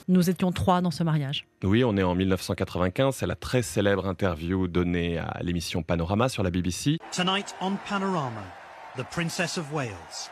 Nous 0.08 0.30
étions 0.30 0.52
trois 0.52 0.80
dans 0.80 0.92
ce 0.92 1.02
mariage. 1.02 1.46
Oui, 1.64 1.82
on 1.82 1.96
est 1.96 2.02
en 2.04 2.14
1995. 2.14 3.16
C'est 3.16 3.26
la 3.26 3.34
très 3.34 3.62
célèbre 3.62 4.06
interview 4.06 4.68
donnée 4.68 5.18
à 5.18 5.38
l'émission 5.42 5.82
Panorama 5.82 6.28
sur 6.28 6.44
la 6.44 6.50
BBC. 6.50 6.98
Tonight 7.10 7.54
on 7.60 7.72
Panorama, 7.88 8.42
the 8.96 9.04
Princess 9.10 9.58
of 9.58 9.72
Wales. 9.72 10.30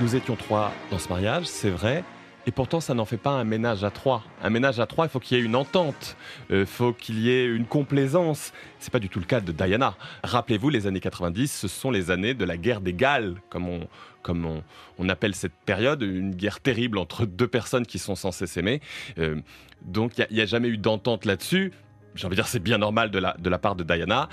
Nous 0.00 0.14
étions 0.14 0.36
trois 0.36 0.72
dans 0.90 0.98
ce 0.98 1.08
mariage, 1.08 1.46
c'est 1.46 1.70
vrai. 1.70 2.04
Et 2.46 2.52
pourtant, 2.52 2.80
ça 2.80 2.94
n'en 2.94 3.04
fait 3.04 3.18
pas 3.18 3.30
un 3.30 3.44
ménage 3.44 3.84
à 3.84 3.90
trois. 3.90 4.24
Un 4.42 4.50
ménage 4.50 4.80
à 4.80 4.86
trois, 4.86 5.06
il 5.06 5.08
faut 5.08 5.20
qu'il 5.20 5.36
y 5.36 5.40
ait 5.40 5.44
une 5.44 5.56
entente, 5.56 6.16
il 6.48 6.56
euh, 6.56 6.66
faut 6.66 6.92
qu'il 6.92 7.18
y 7.18 7.30
ait 7.30 7.44
une 7.44 7.66
complaisance. 7.66 8.52
C'est 8.78 8.92
pas 8.92 8.98
du 8.98 9.08
tout 9.08 9.18
le 9.18 9.26
cas 9.26 9.40
de 9.40 9.52
Diana. 9.52 9.94
Rappelez-vous, 10.24 10.70
les 10.70 10.86
années 10.86 11.00
90, 11.00 11.52
ce 11.52 11.68
sont 11.68 11.90
les 11.90 12.10
années 12.10 12.34
de 12.34 12.44
la 12.44 12.56
guerre 12.56 12.80
des 12.80 12.94
Galles, 12.94 13.34
comme 13.50 13.68
on, 13.68 13.88
comme 14.22 14.62
on, 14.98 15.08
appelle 15.08 15.34
cette 15.34 15.52
période, 15.66 16.02
une 16.02 16.34
guerre 16.34 16.60
terrible 16.60 16.98
entre 16.98 17.26
deux 17.26 17.48
personnes 17.48 17.86
qui 17.86 17.98
sont 17.98 18.14
censées 18.14 18.46
s'aimer. 18.46 18.80
Euh, 19.18 19.36
donc, 19.82 20.18
il 20.18 20.34
n'y 20.34 20.40
a, 20.40 20.46
jamais 20.46 20.68
eu 20.68 20.78
d'entente 20.78 21.24
là-dessus 21.24 21.72
j'ai 22.16 22.26
envie 22.26 22.34
de 22.34 22.42
dire, 22.42 22.48
c'est 22.48 22.58
bien 22.58 22.78
normal 22.78 23.12
de 23.12 23.20
la, 23.20 23.36
de 23.38 23.48
la 23.48 23.58
part 23.58 23.76
de 23.76 23.84
Diana. 23.84 24.28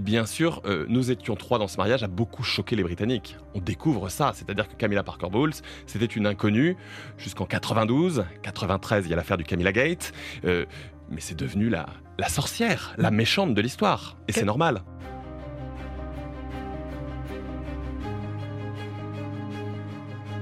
Bien 0.00 0.26
sûr, 0.26 0.60
euh, 0.64 0.86
nous 0.88 1.10
étions 1.10 1.34
trois 1.34 1.58
dans 1.58 1.68
ce 1.68 1.76
mariage, 1.76 2.02
a 2.02 2.08
beaucoup 2.08 2.42
choqué 2.42 2.76
les 2.76 2.82
Britanniques. 2.82 3.36
On 3.54 3.60
découvre 3.60 4.08
ça, 4.08 4.32
c'est-à-dire 4.34 4.68
que 4.68 4.74
Camilla 4.74 5.02
Parker 5.02 5.28
Bowles, 5.30 5.54
c'était 5.86 6.04
une 6.06 6.26
inconnue 6.26 6.76
jusqu'en 7.16 7.46
92, 7.46 8.24
93, 8.42 9.06
il 9.06 9.10
y 9.10 9.12
a 9.12 9.16
l'affaire 9.16 9.36
du 9.36 9.44
Camilla 9.44 9.72
Gate, 9.72 10.12
euh, 10.44 10.66
mais 11.10 11.20
c'est 11.20 11.36
devenu 11.38 11.68
la, 11.68 11.86
la 12.18 12.28
sorcière, 12.28 12.94
la 12.98 13.10
méchante 13.10 13.54
de 13.54 13.60
l'histoire. 13.60 14.16
Et 14.28 14.32
c'est 14.32 14.44
normal. 14.44 14.82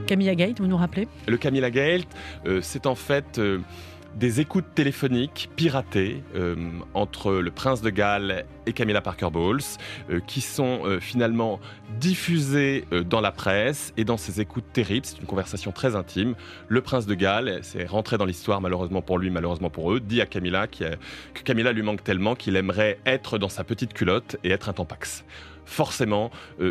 Camilla 0.06 0.34
Gate, 0.34 0.60
vous 0.60 0.66
nous 0.66 0.76
rappelez? 0.76 1.08
Le 1.26 1.36
Camilla 1.36 1.70
Gate, 1.70 2.06
euh, 2.46 2.60
c'est 2.62 2.86
en 2.86 2.94
fait 2.94 3.40
des 4.16 4.40
écoutes 4.40 4.74
téléphoniques 4.74 5.50
piratées 5.56 6.22
euh, 6.34 6.56
entre 6.94 7.32
le 7.32 7.50
prince 7.50 7.82
de 7.82 7.90
Galles 7.90 8.46
et 8.66 8.72
Camilla 8.72 9.00
Parker 9.00 9.30
Bowles, 9.32 9.62
euh, 10.10 10.20
qui 10.26 10.40
sont 10.40 10.80
euh, 10.84 11.00
finalement 11.00 11.60
diffusées 11.98 12.84
dans 13.08 13.20
la 13.20 13.32
presse 13.32 13.92
et 13.96 14.04
dans 14.04 14.16
ces 14.16 14.40
écoutes 14.40 14.72
terribles. 14.72 15.06
C'est 15.06 15.18
une 15.18 15.26
conversation 15.26 15.72
très 15.72 15.96
intime. 15.96 16.34
Le 16.68 16.80
prince 16.80 17.06
de 17.06 17.14
Galles, 17.14 17.60
c'est 17.62 17.86
rentré 17.86 18.18
dans 18.18 18.24
l'histoire 18.24 18.60
malheureusement 18.60 19.02
pour 19.02 19.18
lui, 19.18 19.30
malheureusement 19.30 19.70
pour 19.70 19.92
eux, 19.92 20.00
dit 20.00 20.20
à 20.20 20.26
Camilla 20.26 20.66
que 20.66 20.96
Camilla 21.44 21.72
lui 21.72 21.82
manque 21.82 22.02
tellement 22.04 22.34
qu'il 22.34 22.56
aimerait 22.56 22.98
être 23.06 23.38
dans 23.38 23.48
sa 23.48 23.64
petite 23.64 23.92
culotte 23.92 24.36
et 24.44 24.50
être 24.50 24.68
un 24.68 24.72
tampax 24.72 25.24
forcément, 25.68 26.30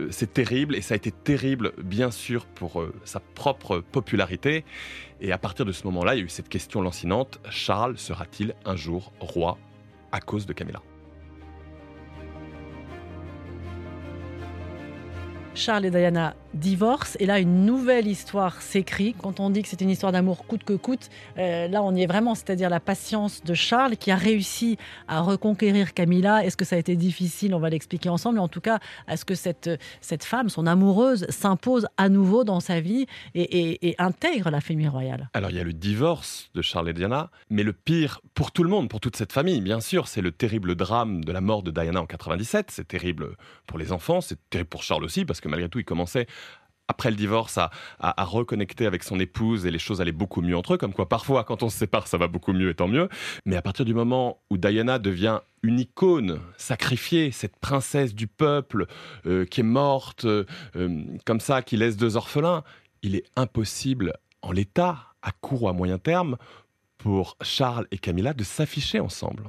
c'est 0.10 0.34
terrible 0.34 0.74
et 0.74 0.80
ça 0.80 0.94
a 0.94 0.96
été 0.96 1.12
terrible, 1.12 1.74
bien 1.84 2.12
sûr, 2.12 2.46
pour 2.46 2.82
sa 3.04 3.20
propre 3.20 3.80
popularité. 3.80 4.64
Et 5.22 5.32
à 5.32 5.38
partir 5.38 5.66
de 5.66 5.72
ce 5.72 5.84
moment-là, 5.86 6.16
il 6.16 6.20
y 6.20 6.22
a 6.22 6.26
eu 6.26 6.30
cette 6.30 6.50
question 6.50 6.82
lancinante 6.82 7.40
Charles 7.50 7.98
sera-t-il 7.98 8.56
un 8.66 8.76
jour 8.76 9.12
roi 9.20 9.58
à 10.12 10.22
cause 10.22 10.46
de 10.46 10.54
Camilla? 10.54 10.82
Charles 15.56 15.86
et 15.86 15.92
Diana 15.92 16.36
divorce 16.56 17.18
et 17.20 17.26
là 17.26 17.40
une 17.40 17.66
nouvelle 17.66 18.08
histoire 18.08 18.62
s'écrit. 18.62 19.16
Quand 19.22 19.40
on 19.40 19.50
dit 19.50 19.62
que 19.62 19.68
c'est 19.68 19.82
une 19.82 19.90
histoire 19.90 20.12
d'amour 20.12 20.46
coûte 20.48 20.64
que 20.64 20.74
coûte, 20.74 21.10
euh, 21.38 21.68
là 21.68 21.84
on 21.84 21.96
y 21.96 22.04
est 22.04 22.08
vraiment, 22.08 22.36
c'est-à-dire 22.36 22.70
la 22.70 22.80
patience 22.80 23.44
de 23.44 23.54
Charles 23.54 23.98
qui 23.98 24.12
a 24.12 24.16
réussi 24.16 24.78
à 25.08 25.22
reconquérir 25.22 25.94
Camilla. 25.94 26.46
Est-ce 26.46 26.58
que 26.58 26.66
ça 26.66 26.76
a 26.76 26.80
été 26.80 26.96
difficile? 26.96 27.54
On 27.54 27.60
va 27.60 27.70
l'expliquer 27.70 28.10
ensemble. 28.10 28.36
Mais 28.36 28.42
en 28.42 28.48
tout 28.48 28.62
cas, 28.62 28.80
est-ce 29.08 29.26
que 29.26 29.36
cette, 29.36 29.70
cette 30.02 30.24
femme, 30.24 30.50
son 30.50 30.68
amoureuse, 30.68 31.26
s'impose 31.30 31.88
à 31.98 32.10
nouveau 32.10 32.44
dans 32.44 32.60
sa 32.60 32.80
vie 32.80 33.06
et, 33.34 33.90
et 33.90 33.96
intègre 34.00 34.50
la 34.50 34.62
famille 34.62 34.88
royale 34.88 35.30
Alors 35.34 35.52
il 35.52 35.58
y 35.58 35.60
a 35.60 35.64
le 35.64 35.74
divorce 35.74 36.50
de 36.56 36.62
Charles 36.62 36.90
et 36.90 36.94
Diana, 36.94 37.30
mais 37.50 37.64
le 37.64 37.74
pire 37.74 38.22
pour 38.34 38.52
tout 38.52 38.64
le 38.64 38.70
monde, 38.70 38.90
pour 38.90 39.00
toute 39.00 39.16
cette 39.16 39.32
famille, 39.32 39.62
bien 39.62 39.80
sûr, 39.80 40.08
c'est 40.08 40.22
le 40.22 40.32
terrible 40.32 40.76
drame 40.76 41.24
de 41.24 41.32
la 41.32 41.42
mort 41.42 41.64
de 41.64 41.72
Diana 41.72 42.02
en 42.02 42.06
97. 42.06 42.72
C'est 42.72 42.88
terrible 42.88 43.36
pour 43.68 43.78
les 43.78 43.92
enfants, 43.92 44.22
c'est 44.22 44.38
terrible 44.50 44.70
pour 44.70 44.84
Charles 44.84 45.04
aussi, 45.04 45.26
parce 45.26 45.42
que 45.42 45.48
malgré 45.48 45.70
tout, 45.70 45.80
il 45.80 45.86
commençait 45.86 46.28
après 46.88 47.10
le 47.10 47.16
divorce, 47.16 47.58
à, 47.58 47.72
à, 48.00 48.24
reconnecter 48.24 48.86
avec 48.86 49.04
son 49.04 49.20
épouse 49.20 49.66
et 49.66 49.72
les 49.72 49.80
choses 49.80 50.02
allaient 50.02 50.12
beaucoup 50.12 50.42
mieux 50.42 50.56
entre 50.56 50.76
eux, 50.76 50.78
comme 50.78 50.94
quoi 50.94 51.10
parfois 51.10 51.44
quand 51.44 51.64
on 51.64 51.70
se 51.70 51.78
sépare 51.78 52.08
ça 52.08 52.18
va 52.18 52.28
beaucoup 52.28 52.54
mieux 52.54 52.70
et 52.70 52.76
tant 52.76 52.88
mieux. 52.88 53.10
Mais 53.46 53.56
à 53.56 53.62
partir 53.62 53.86
du 53.86 53.94
moment 53.94 54.40
où 54.50 54.58
Diana 54.58 55.00
devient 55.00 55.40
une 55.64 55.80
icône 55.80 56.40
sacrifiée, 56.58 57.32
cette 57.32 57.58
princesse 57.58 58.14
du 58.14 58.28
peuple 58.28 58.86
euh, 59.26 59.46
qui 59.46 59.62
est 59.62 59.64
morte 59.64 60.26
euh, 60.26 60.46
comme 61.26 61.40
ça, 61.40 61.62
qui 61.62 61.78
laisse 61.78 61.98
deux 61.98 62.18
orphelins, 62.18 62.64
il 63.02 63.16
est 63.16 63.26
impossible 63.36 64.14
en 64.42 64.52
l'état, 64.52 65.14
à 65.22 65.32
court 65.32 65.64
ou 65.64 65.70
à 65.70 65.74
moyen 65.74 65.98
terme, 65.98 66.38
pour 66.98 67.36
Charles 67.42 67.88
et 67.92 67.98
Camilla 67.98 68.34
de 68.34 68.44
s'afficher 68.44 69.00
ensemble. 69.00 69.44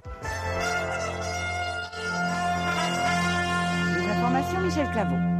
Michel 4.66 5.35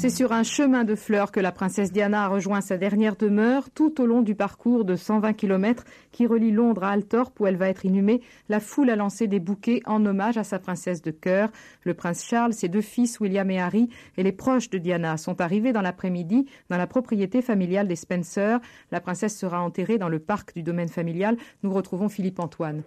C'est 0.00 0.08
sur 0.08 0.32
un 0.32 0.44
chemin 0.44 0.84
de 0.84 0.94
fleurs 0.94 1.30
que 1.30 1.40
la 1.40 1.52
princesse 1.52 1.92
Diana 1.92 2.24
a 2.24 2.28
rejoint 2.28 2.62
sa 2.62 2.78
dernière 2.78 3.16
demeure 3.16 3.68
tout 3.68 4.00
au 4.00 4.06
long 4.06 4.22
du 4.22 4.34
parcours 4.34 4.86
de 4.86 4.96
120 4.96 5.34
km 5.34 5.84
qui 6.10 6.26
relie 6.26 6.52
Londres 6.52 6.84
à 6.84 6.92
Althorpe 6.92 7.38
où 7.38 7.46
elle 7.46 7.58
va 7.58 7.68
être 7.68 7.84
inhumée. 7.84 8.22
La 8.48 8.60
foule 8.60 8.88
a 8.88 8.96
lancé 8.96 9.26
des 9.26 9.40
bouquets 9.40 9.82
en 9.84 10.06
hommage 10.06 10.38
à 10.38 10.42
sa 10.42 10.58
princesse 10.58 11.02
de 11.02 11.10
cœur. 11.10 11.50
Le 11.82 11.92
prince 11.92 12.24
Charles, 12.24 12.54
ses 12.54 12.70
deux 12.70 12.80
fils 12.80 13.20
William 13.20 13.50
et 13.50 13.60
Harry 13.60 13.90
et 14.16 14.22
les 14.22 14.32
proches 14.32 14.70
de 14.70 14.78
Diana 14.78 15.18
sont 15.18 15.42
arrivés 15.42 15.74
dans 15.74 15.82
l'après-midi 15.82 16.46
dans 16.70 16.78
la 16.78 16.86
propriété 16.86 17.42
familiale 17.42 17.86
des 17.86 17.94
Spencer. 17.94 18.58
La 18.92 19.02
princesse 19.02 19.36
sera 19.36 19.60
enterrée 19.60 19.98
dans 19.98 20.08
le 20.08 20.18
parc 20.18 20.54
du 20.54 20.62
domaine 20.62 20.88
familial. 20.88 21.36
Nous 21.62 21.74
retrouvons 21.74 22.08
Philippe 22.08 22.40
Antoine. 22.40 22.84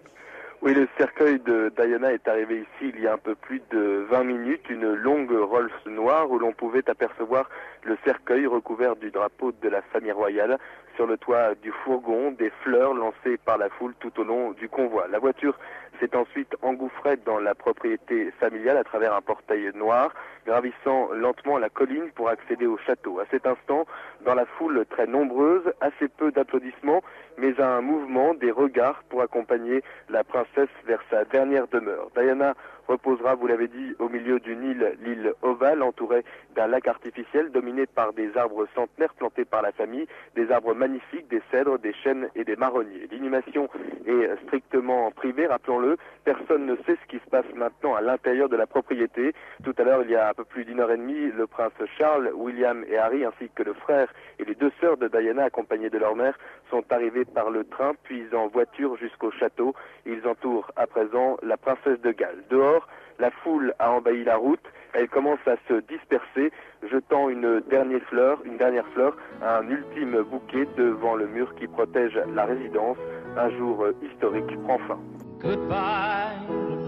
Oui, 0.64 0.72
le 0.72 0.88
cercueil 0.96 1.40
de 1.40 1.70
Diana 1.76 2.14
est 2.14 2.26
arrivé 2.26 2.60
ici 2.60 2.90
il 2.94 2.98
y 2.98 3.06
a 3.06 3.12
un 3.12 3.18
peu 3.18 3.34
plus 3.34 3.60
de 3.70 4.06
20 4.08 4.24
minutes, 4.24 4.70
une 4.70 4.94
longue 4.94 5.30
Rolls 5.30 5.70
noire 5.84 6.30
où 6.30 6.38
l'on 6.38 6.52
pouvait 6.52 6.88
apercevoir 6.88 7.50
le 7.82 7.98
cercueil 8.02 8.46
recouvert 8.46 8.96
du 8.96 9.10
drapeau 9.10 9.52
de 9.52 9.68
la 9.68 9.82
famille 9.82 10.12
royale 10.12 10.56
sur 10.96 11.06
le 11.06 11.18
toit 11.18 11.54
du 11.56 11.70
fourgon, 11.70 12.30
des 12.30 12.50
fleurs 12.62 12.94
lancées 12.94 13.36
par 13.44 13.58
la 13.58 13.68
foule 13.68 13.92
tout 14.00 14.18
au 14.18 14.24
long 14.24 14.52
du 14.52 14.70
convoi. 14.70 15.06
La 15.10 15.18
voiture 15.18 15.54
s'est 16.00 16.16
ensuite 16.16 16.56
engouffrée 16.62 17.18
dans 17.26 17.38
la 17.38 17.54
propriété 17.54 18.30
familiale 18.40 18.78
à 18.78 18.84
travers 18.84 19.12
un 19.12 19.20
portail 19.20 19.70
noir, 19.74 20.14
gravissant 20.46 21.08
lentement 21.12 21.58
la 21.58 21.68
colline 21.68 22.10
pour 22.14 22.28
accéder 22.28 22.66
au 22.66 22.78
château. 22.78 23.18
À 23.20 23.24
cet 23.30 23.46
instant, 23.46 23.86
dans 24.24 24.34
la 24.34 24.46
foule 24.46 24.84
très 24.90 25.06
nombreuse, 25.06 25.72
assez 25.80 26.08
peu 26.08 26.30
d'applaudissements, 26.30 27.02
mais 27.38 27.60
un 27.60 27.80
mouvement, 27.80 28.34
des 28.34 28.50
regards 28.50 29.02
pour 29.08 29.22
accompagner 29.22 29.82
la 30.08 30.24
princesse 30.24 30.68
vers 30.86 31.02
sa 31.10 31.24
dernière 31.24 31.66
demeure. 31.68 32.08
Diana 32.16 32.54
reposera, 32.86 33.34
vous 33.34 33.46
l'avez 33.46 33.68
dit, 33.68 33.94
au 33.98 34.08
milieu 34.08 34.38
d'une 34.40 34.62
île, 34.62 34.96
l'île 35.02 35.32
ovale, 35.42 35.82
entourée 35.82 36.24
d'un 36.54 36.66
lac 36.66 36.86
artificiel 36.86 37.50
dominé 37.50 37.86
par 37.86 38.12
des 38.12 38.36
arbres 38.36 38.66
centenaires 38.74 39.14
plantés 39.14 39.44
par 39.44 39.62
la 39.62 39.72
famille, 39.72 40.06
des 40.34 40.50
arbres 40.50 40.74
magnifiques, 40.74 41.28
des 41.28 41.42
cèdres, 41.50 41.78
des 41.78 41.94
chênes 41.94 42.28
et 42.34 42.44
des 42.44 42.56
marronniers. 42.56 43.08
L'inhumation 43.10 43.68
est 44.06 44.28
strictement 44.44 45.10
privée, 45.12 45.46
rappelons-le. 45.46 45.96
Personne 46.24 46.66
ne 46.66 46.76
sait 46.76 46.96
ce 47.02 47.08
qui 47.08 47.18
se 47.24 47.30
passe 47.30 47.46
maintenant 47.54 47.94
à 47.94 48.00
l'intérieur 48.00 48.48
de 48.48 48.56
la 48.56 48.66
propriété. 48.66 49.32
Tout 49.62 49.74
à 49.78 49.82
l'heure, 49.82 50.02
il 50.02 50.10
y 50.10 50.16
a 50.16 50.33
un 50.34 50.42
peu 50.42 50.44
plus 50.44 50.64
d'une 50.64 50.80
heure 50.80 50.90
et 50.90 50.96
demie, 50.96 51.30
le 51.30 51.46
prince 51.46 51.72
Charles, 51.96 52.32
William 52.34 52.84
et 52.88 52.98
Harry, 52.98 53.24
ainsi 53.24 53.48
que 53.54 53.62
le 53.62 53.72
frère 53.72 54.12
et 54.40 54.44
les 54.44 54.56
deux 54.56 54.72
sœurs 54.80 54.96
de 54.96 55.06
Diana, 55.06 55.44
accompagnés 55.44 55.90
de 55.90 55.98
leur 55.98 56.16
mère, 56.16 56.36
sont 56.70 56.82
arrivés 56.90 57.24
par 57.24 57.50
le 57.50 57.62
train, 57.62 57.92
puis 58.02 58.24
en 58.34 58.48
voiture 58.48 58.96
jusqu'au 58.96 59.30
château. 59.30 59.74
Ils 60.06 60.26
entourent 60.26 60.72
à 60.74 60.88
présent 60.88 61.36
la 61.44 61.56
princesse 61.56 62.00
de 62.00 62.10
Galles. 62.10 62.42
Dehors, 62.50 62.88
la 63.20 63.30
foule 63.30 63.74
a 63.78 63.92
envahi 63.92 64.24
la 64.24 64.34
route. 64.34 64.64
Elle 64.92 65.08
commence 65.08 65.38
à 65.46 65.54
se 65.68 65.74
disperser, 65.82 66.50
jetant 66.90 67.28
une 67.28 67.60
dernière 67.70 68.02
fleur, 68.08 68.40
une 68.44 68.56
dernière 68.56 68.88
fleur, 68.88 69.16
un 69.40 69.68
ultime 69.68 70.20
bouquet 70.22 70.66
devant 70.76 71.14
le 71.14 71.28
mur 71.28 71.54
qui 71.54 71.68
protège 71.68 72.20
la 72.34 72.44
résidence. 72.44 72.98
Un 73.36 73.50
jour 73.50 73.86
historique 74.02 74.60
prend 74.64 74.78
fin. 74.78 74.98
Goodbye, 75.40 76.40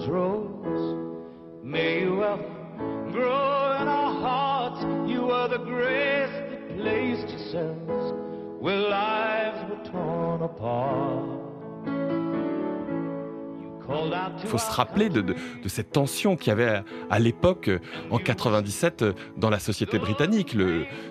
Rose. 0.08 0.96
May 1.62 2.06
grow 3.16 3.72
in 3.80 3.88
our 3.88 4.12
hearts. 4.24 4.80
You 5.06 5.30
are 5.30 5.48
the 5.48 5.58
grace 5.58 6.36
that 6.50 6.62
placed 6.76 7.28
yourselves 7.30 8.14
where 8.60 8.78
lives 8.78 9.60
were 9.70 9.82
torn 9.90 10.42
apart. 10.42 11.46
Il 14.42 14.48
faut 14.48 14.58
se 14.58 14.70
rappeler 14.70 15.08
de, 15.08 15.34
cette 15.66 15.92
tension 15.92 16.36
qu'il 16.36 16.48
y 16.48 16.50
avait 16.50 16.82
à, 17.08 17.18
l'époque, 17.18 17.70
en 18.10 18.18
97, 18.18 19.04
dans 19.36 19.48
la 19.48 19.60
société 19.60 19.98
britannique. 19.98 20.56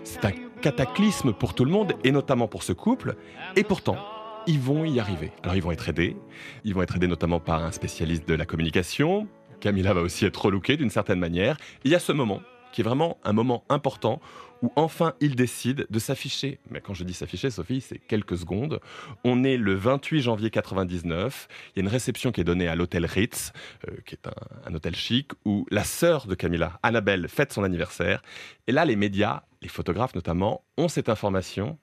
C'est 0.04 0.26
un 0.26 0.32
cataclysme 0.62 1.34
pour 1.34 1.54
tout 1.54 1.64
le 1.64 1.72
monde, 1.72 1.94
et 2.04 2.12
notamment 2.12 2.48
pour 2.48 2.64
ce 2.64 2.74
couple. 2.74 3.16
Et 3.56 3.64
pourtant, 3.64 3.98
ils 4.46 4.60
vont 4.60 4.84
y 4.84 5.00
arriver. 5.00 5.32
Alors, 5.44 5.56
ils 5.56 5.64
vont 5.64 5.72
être 5.72 5.88
aidés. 5.88 6.18
Ils 6.66 6.74
vont 6.74 6.82
être 6.82 6.98
aidés 6.98 7.08
notamment 7.08 7.40
par 7.40 7.64
un 7.64 7.72
spécialiste 7.72 8.28
de 8.28 8.36
la 8.36 8.46
communication. 8.46 9.28
Camilla 9.60 9.94
va 9.94 10.02
aussi 10.02 10.26
être 10.26 10.46
relookée 10.46 10.78
d'une 10.78 10.90
certaine 10.90 11.20
manière. 11.20 11.58
Il 11.84 11.92
y 11.92 11.96
a 11.96 12.00
ce 12.00 12.12
moment 12.12 12.42
qui 12.72 12.82
est 12.82 12.84
vraiment 12.84 13.18
un 13.24 13.32
moment 13.32 13.64
important 13.70 14.20
où 14.62 14.72
enfin 14.76 15.14
il 15.22 15.36
décide 15.36 15.88
de 15.90 16.00
s'afficher. 16.00 16.60
Mais 16.70 16.82
quand 16.82 16.94
je 16.94 17.04
dis 17.04 17.14
s'afficher, 17.14 17.50
Sophie, 17.50 17.82
c'est 17.82 18.00
quelques 18.00 18.38
secondes. 18.38 18.80
On 19.24 19.44
est 19.44 19.58
le 19.58 19.76
28 19.76 20.22
janvier 20.22 20.50
99. 20.50 21.48
Il 21.76 21.80
y 21.80 21.80
a 21.80 21.84
une 21.84 21.92
réception 21.92 22.32
qui 22.32 22.42
est 22.42 22.46
donnée 22.46 22.68
à 22.68 22.76
l'hôtel 22.76 23.06
Ritz, 23.06 23.54
euh, 23.88 23.96
qui 24.06 24.16
est 24.16 24.28
un, 24.28 24.74
hôtel 24.74 24.96
chic, 24.96 25.32
où 25.46 25.66
la 25.72 25.84
sœur 25.84 26.28
de 26.28 26.36
Camilla, 26.36 26.80
Annabelle, 26.84 27.28
fête 27.30 27.54
son 27.54 27.64
anniversaire. 27.64 28.22
Et 28.68 28.72
là, 28.72 28.84
les 28.84 28.96
médias, 28.96 29.44
les 29.62 29.70
photographes 29.70 30.16
notamment, 30.16 30.64
ont 30.78 30.88
cette 30.88 31.10
information 31.10 31.78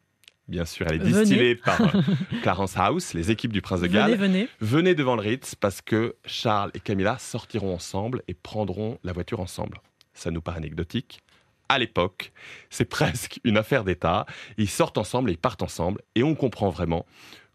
bien 0.48 0.64
sûr, 0.64 0.86
elle 0.88 0.96
est 0.96 1.12
distillée 1.12 1.56
par 1.56 1.80
euh, 1.80 2.00
Clarence 2.42 2.76
House, 2.76 3.14
les 3.14 3.30
équipes 3.30 3.52
du 3.52 3.62
Prince 3.62 3.80
de 3.80 3.86
Galles. 3.86 4.16
Venez, 4.16 4.48
venez 4.60 4.94
devant 4.94 5.16
le 5.16 5.22
Ritz 5.22 5.54
parce 5.54 5.80
que 5.80 6.16
Charles 6.24 6.70
et 6.74 6.80
Camilla 6.80 7.18
sortiront 7.18 7.74
ensemble 7.74 8.22
et 8.28 8.34
prendront 8.34 8.98
la 9.04 9.12
voiture 9.12 9.40
ensemble. 9.40 9.80
Ça 10.14 10.30
nous 10.30 10.42
paraît 10.42 10.58
anecdotique, 10.58 11.22
à 11.72 11.78
l'époque, 11.78 12.32
c'est 12.68 12.84
presque 12.84 13.40
une 13.44 13.56
affaire 13.56 13.82
d'État. 13.82 14.26
Ils 14.58 14.68
sortent 14.68 14.98
ensemble 14.98 15.30
et 15.30 15.32
ils 15.32 15.38
partent 15.38 15.62
ensemble 15.62 16.02
et 16.14 16.22
on 16.22 16.34
comprend 16.34 16.68
vraiment 16.68 17.06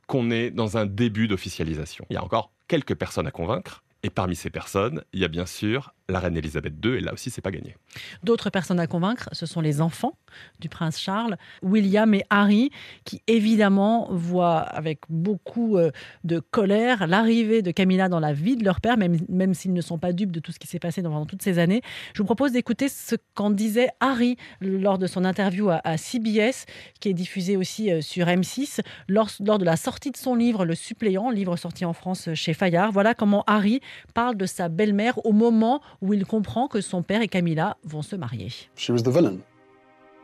qu'on 0.07 0.31
est 0.31 0.49
dans 0.49 0.75
un 0.77 0.87
début 0.87 1.27
d'officialisation. 1.27 2.03
Il 2.09 2.15
y 2.15 2.17
a 2.17 2.23
encore 2.23 2.51
quelques 2.67 2.95
personnes 2.95 3.27
à 3.27 3.31
convaincre. 3.31 3.83
Et 4.01 4.09
parmi 4.09 4.35
ces 4.35 4.49
personnes, 4.49 5.03
il 5.13 5.19
y 5.19 5.25
a 5.25 5.27
bien 5.27 5.45
sûr 5.45 5.93
la 6.09 6.19
reine 6.19 6.37
Elisabeth 6.37 6.73
II, 6.83 6.93
et 6.93 6.99
là 7.01 7.13
aussi, 7.13 7.29
c'est 7.29 7.41
pas 7.41 7.51
gagné. 7.51 7.75
D'autres 8.23 8.49
personnes 8.49 8.79
à 8.79 8.87
convaincre, 8.87 9.27
ce 9.33 9.45
sont 9.45 9.59
les 9.59 9.81
enfants 9.81 10.17
du 10.59 10.69
prince 10.69 10.99
Charles, 10.99 11.37
William 11.61 12.13
et 12.13 12.23
Harry, 12.29 12.69
qui 13.03 13.21
évidemment 13.27 14.07
voient 14.11 14.59
avec 14.59 15.01
beaucoup 15.09 15.77
euh, 15.77 15.91
de 16.23 16.39
colère 16.39 17.07
l'arrivée 17.07 17.61
de 17.61 17.71
Camilla 17.71 18.07
dans 18.07 18.19
la 18.19 18.33
vie 18.33 18.55
de 18.55 18.63
leur 18.63 18.79
père, 18.79 18.97
même, 18.97 19.17
même 19.27 19.53
s'ils 19.53 19.73
ne 19.73 19.81
sont 19.81 19.97
pas 19.97 20.13
dupes 20.13 20.31
de 20.31 20.39
tout 20.39 20.51
ce 20.51 20.59
qui 20.59 20.67
s'est 20.67 20.79
passé 20.79 21.01
pendant 21.01 21.25
toutes 21.25 21.41
ces 21.41 21.59
années. 21.59 21.81
Je 22.13 22.19
vous 22.19 22.25
propose 22.25 22.53
d'écouter 22.53 22.87
ce 22.87 23.15
qu'en 23.33 23.49
disait 23.49 23.89
Harry 23.99 24.37
lors 24.61 24.97
de 24.97 25.07
son 25.07 25.25
interview 25.25 25.69
à, 25.69 25.97
CBS, 25.97 26.65
qui 26.99 27.09
est 27.09 27.13
diffusé 27.13 27.57
aussi 27.57 27.91
euh, 27.91 28.01
sur 28.01 28.27
M6, 28.27 28.79
lors, 29.09 29.29
lors 29.43 29.59
de 29.59 29.65
la 29.65 29.75
sortie 29.75 30.11
de 30.11 30.17
son 30.17 30.35
livre 30.35 30.65
Le 30.65 30.75
suppléant, 30.75 31.29
livre 31.29 31.57
sorti 31.57 31.83
en 31.83 31.93
France 31.93 32.29
chez 32.33 32.53
Fayard. 32.53 32.91
Voilà 32.91 33.13
comment 33.13 33.43
Harry 33.47 33.81
parle 34.13 34.37
de 34.37 34.45
sa 34.45 34.69
belle-mère 34.69 35.25
au 35.25 35.33
moment 35.33 35.81
où 36.01 36.13
il 36.13 36.25
comprend 36.25 36.67
que 36.67 36.81
son 36.81 37.03
père 37.03 37.21
et 37.21 37.27
Camilla 37.27 37.77
vont 37.83 38.01
se 38.01 38.15
marier. 38.15 38.51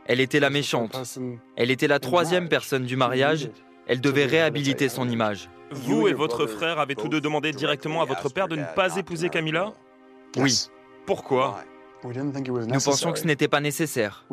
Elle 0.06 0.20
était 0.20 0.40
la 0.40 0.50
méchante. 0.50 1.18
Elle 1.56 1.70
était 1.70 1.88
la 1.88 1.98
troisième 1.98 2.48
personne 2.48 2.84
du 2.84 2.96
mariage. 2.96 3.50
Elle 3.86 4.00
devait 4.00 4.26
réhabiliter 4.26 4.88
son 4.88 5.08
image. 5.08 5.50
Vous 5.70 6.08
et 6.08 6.12
votre 6.12 6.46
frère 6.46 6.78
avez 6.78 6.94
tous 6.94 7.08
deux 7.08 7.20
demandé 7.20 7.52
directement 7.52 8.02
à 8.02 8.04
votre 8.04 8.32
père 8.32 8.48
de 8.48 8.56
ne 8.56 8.64
pas 8.76 8.96
épouser 8.96 9.28
Camilla? 9.28 9.72
Oui. 10.36 10.68
Pourquoi? 11.06 11.60
Nous 12.04 12.80
pensions 12.80 13.12
que 13.12 13.18
ce 13.18 13.26
n'était 13.26 13.48
pas 13.48 13.60
nécessaire. 13.60 14.26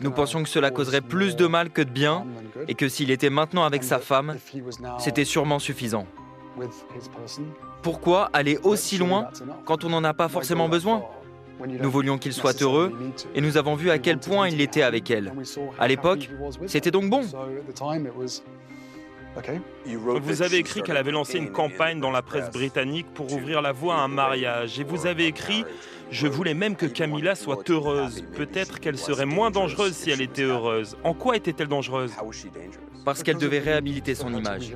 Nous 0.00 0.10
pensions 0.10 0.42
que 0.42 0.48
cela 0.48 0.70
causerait 0.70 1.02
plus 1.02 1.36
de 1.36 1.46
mal 1.46 1.70
que 1.70 1.82
de 1.82 1.90
bien 1.90 2.26
et 2.68 2.74
que 2.74 2.88
s'il 2.88 3.10
était 3.10 3.28
maintenant 3.28 3.64
avec 3.64 3.84
sa 3.84 3.98
femme, 3.98 4.36
c'était 4.98 5.26
sûrement 5.26 5.58
suffisant. 5.58 6.06
Pourquoi 7.82 8.30
aller 8.32 8.58
aussi 8.62 8.98
loin 8.98 9.28
quand 9.64 9.84
on 9.84 9.90
n'en 9.90 10.04
a 10.04 10.14
pas 10.14 10.28
forcément 10.28 10.68
besoin 10.68 11.04
Nous 11.60 11.90
voulions 11.90 12.18
qu'il 12.18 12.32
soit 12.32 12.60
heureux 12.62 12.92
et 13.34 13.40
nous 13.40 13.56
avons 13.56 13.74
vu 13.74 13.90
à 13.90 13.98
quel 13.98 14.18
point 14.18 14.48
il 14.48 14.56
l'était 14.58 14.82
avec 14.82 15.10
elle. 15.10 15.32
À 15.78 15.88
l'époque, 15.88 16.28
c'était 16.66 16.90
donc 16.90 17.08
bon. 17.10 17.22
Vous 20.22 20.42
avez 20.42 20.56
écrit 20.56 20.82
qu'elle 20.82 20.96
avait 20.96 21.10
lancé 21.10 21.38
une 21.38 21.52
campagne 21.52 22.00
dans 22.00 22.10
la 22.10 22.22
presse 22.22 22.50
britannique 22.50 23.06
pour 23.14 23.32
ouvrir 23.32 23.60
la 23.60 23.72
voie 23.72 23.96
à 23.96 23.98
un 23.98 24.08
mariage. 24.08 24.80
Et 24.80 24.84
vous 24.84 25.06
avez 25.06 25.26
écrit 25.26 25.64
Je 26.10 26.26
voulais 26.26 26.54
même 26.54 26.76
que 26.76 26.86
Camilla 26.86 27.34
soit 27.34 27.68
heureuse. 27.68 28.24
Peut-être 28.34 28.80
qu'elle 28.80 28.98
serait 28.98 29.26
moins 29.26 29.50
dangereuse 29.50 29.92
si 29.94 30.10
elle 30.10 30.22
était 30.22 30.42
heureuse. 30.42 30.96
En 31.04 31.14
quoi 31.14 31.36
était-elle 31.36 31.68
dangereuse? 31.68 32.12
Parce 33.04 33.22
qu'elle 33.22 33.38
devait 33.38 33.58
réhabiliter 33.58 34.14
son 34.14 34.32
image. 34.32 34.74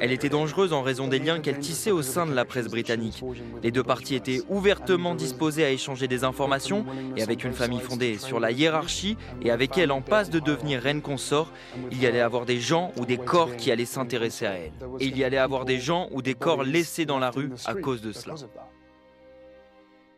Elle 0.00 0.12
était 0.12 0.28
dangereuse 0.28 0.72
en 0.72 0.82
raison 0.82 1.08
des 1.08 1.18
liens 1.18 1.40
qu'elle 1.40 1.58
tissait 1.58 1.90
au 1.90 2.02
sein 2.02 2.26
de 2.26 2.32
la 2.32 2.44
presse 2.44 2.68
britannique. 2.68 3.22
Les 3.62 3.70
deux 3.70 3.82
parties 3.82 4.14
étaient 4.14 4.40
ouvertement 4.48 5.14
disposées 5.14 5.64
à 5.64 5.70
échanger 5.70 6.08
des 6.08 6.24
informations 6.24 6.84
et 7.16 7.22
avec 7.22 7.44
une 7.44 7.52
famille 7.52 7.80
fondée 7.80 8.18
sur 8.18 8.40
la 8.40 8.50
hiérarchie 8.50 9.16
et 9.42 9.50
avec 9.50 9.76
elle 9.78 9.92
en 9.92 10.00
passe 10.00 10.30
de 10.30 10.38
devenir 10.38 10.80
reine 10.80 11.02
consort, 11.02 11.50
il 11.90 12.00
y 12.00 12.06
allait 12.06 12.20
avoir 12.20 12.46
des 12.46 12.60
gens 12.60 12.92
ou 12.96 13.06
des 13.06 13.18
corps 13.18 13.56
qui 13.56 13.70
allaient 13.70 13.84
s'intéresser 13.84 14.46
à 14.46 14.52
elle. 14.52 14.72
Et 15.00 15.06
il 15.06 15.16
y 15.16 15.24
allait 15.24 15.38
avoir 15.38 15.64
des 15.64 15.78
gens 15.78 16.08
ou 16.12 16.22
des 16.22 16.34
corps 16.34 16.64
laissés 16.64 17.04
dans 17.04 17.18
la 17.18 17.30
rue 17.30 17.50
à 17.66 17.74
cause 17.74 18.00
de 18.00 18.12
cela. 18.12 18.34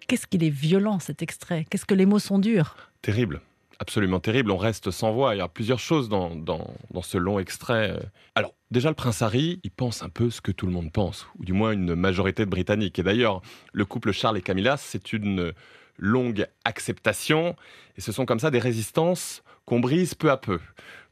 Qu'est-ce 0.06 0.26
qu'il 0.26 0.44
est 0.44 0.50
violent 0.50 0.98
cet 0.98 1.22
extrait? 1.22 1.64
Qu'est-ce 1.68 1.86
que 1.86 1.94
les 1.94 2.06
mots 2.06 2.18
sont 2.18 2.38
durs? 2.38 2.76
Terrible 3.02 3.40
absolument 3.78 4.20
terrible. 4.20 4.50
On 4.50 4.56
reste 4.56 4.90
sans 4.90 5.12
voix. 5.12 5.34
Il 5.34 5.38
y 5.38 5.42
a 5.42 5.48
plusieurs 5.48 5.78
choses 5.78 6.08
dans, 6.08 6.34
dans, 6.34 6.64
ce 7.02 7.18
long 7.18 7.38
extrait. 7.38 7.98
Alors, 8.34 8.54
déjà, 8.74 8.90
le 8.90 8.94
prince 8.94 9.22
Harry, 9.22 9.60
il 9.62 9.70
pense 9.70 10.02
un 10.02 10.10
peu 10.10 10.28
ce 10.28 10.42
que 10.42 10.52
tout 10.52 10.66
le 10.66 10.72
monde 10.72 10.92
pense, 10.92 11.26
ou 11.38 11.44
du 11.44 11.54
moins 11.54 11.72
une 11.72 11.94
majorité 11.94 12.44
de 12.44 12.50
Britanniques. 12.50 12.98
Et 12.98 13.02
d'ailleurs, 13.02 13.40
le 13.72 13.86
couple 13.86 14.12
Charles 14.12 14.36
et 14.36 14.42
Camilla, 14.42 14.76
c'est 14.76 15.14
une 15.14 15.54
longue 15.96 16.46
acceptation. 16.64 17.56
Et 17.96 18.02
ce 18.02 18.12
sont 18.12 18.26
comme 18.26 18.40
ça 18.40 18.50
des 18.50 18.58
résistances 18.58 19.42
qu'on 19.64 19.80
brise 19.80 20.14
peu 20.14 20.30
à 20.30 20.36
peu. 20.36 20.60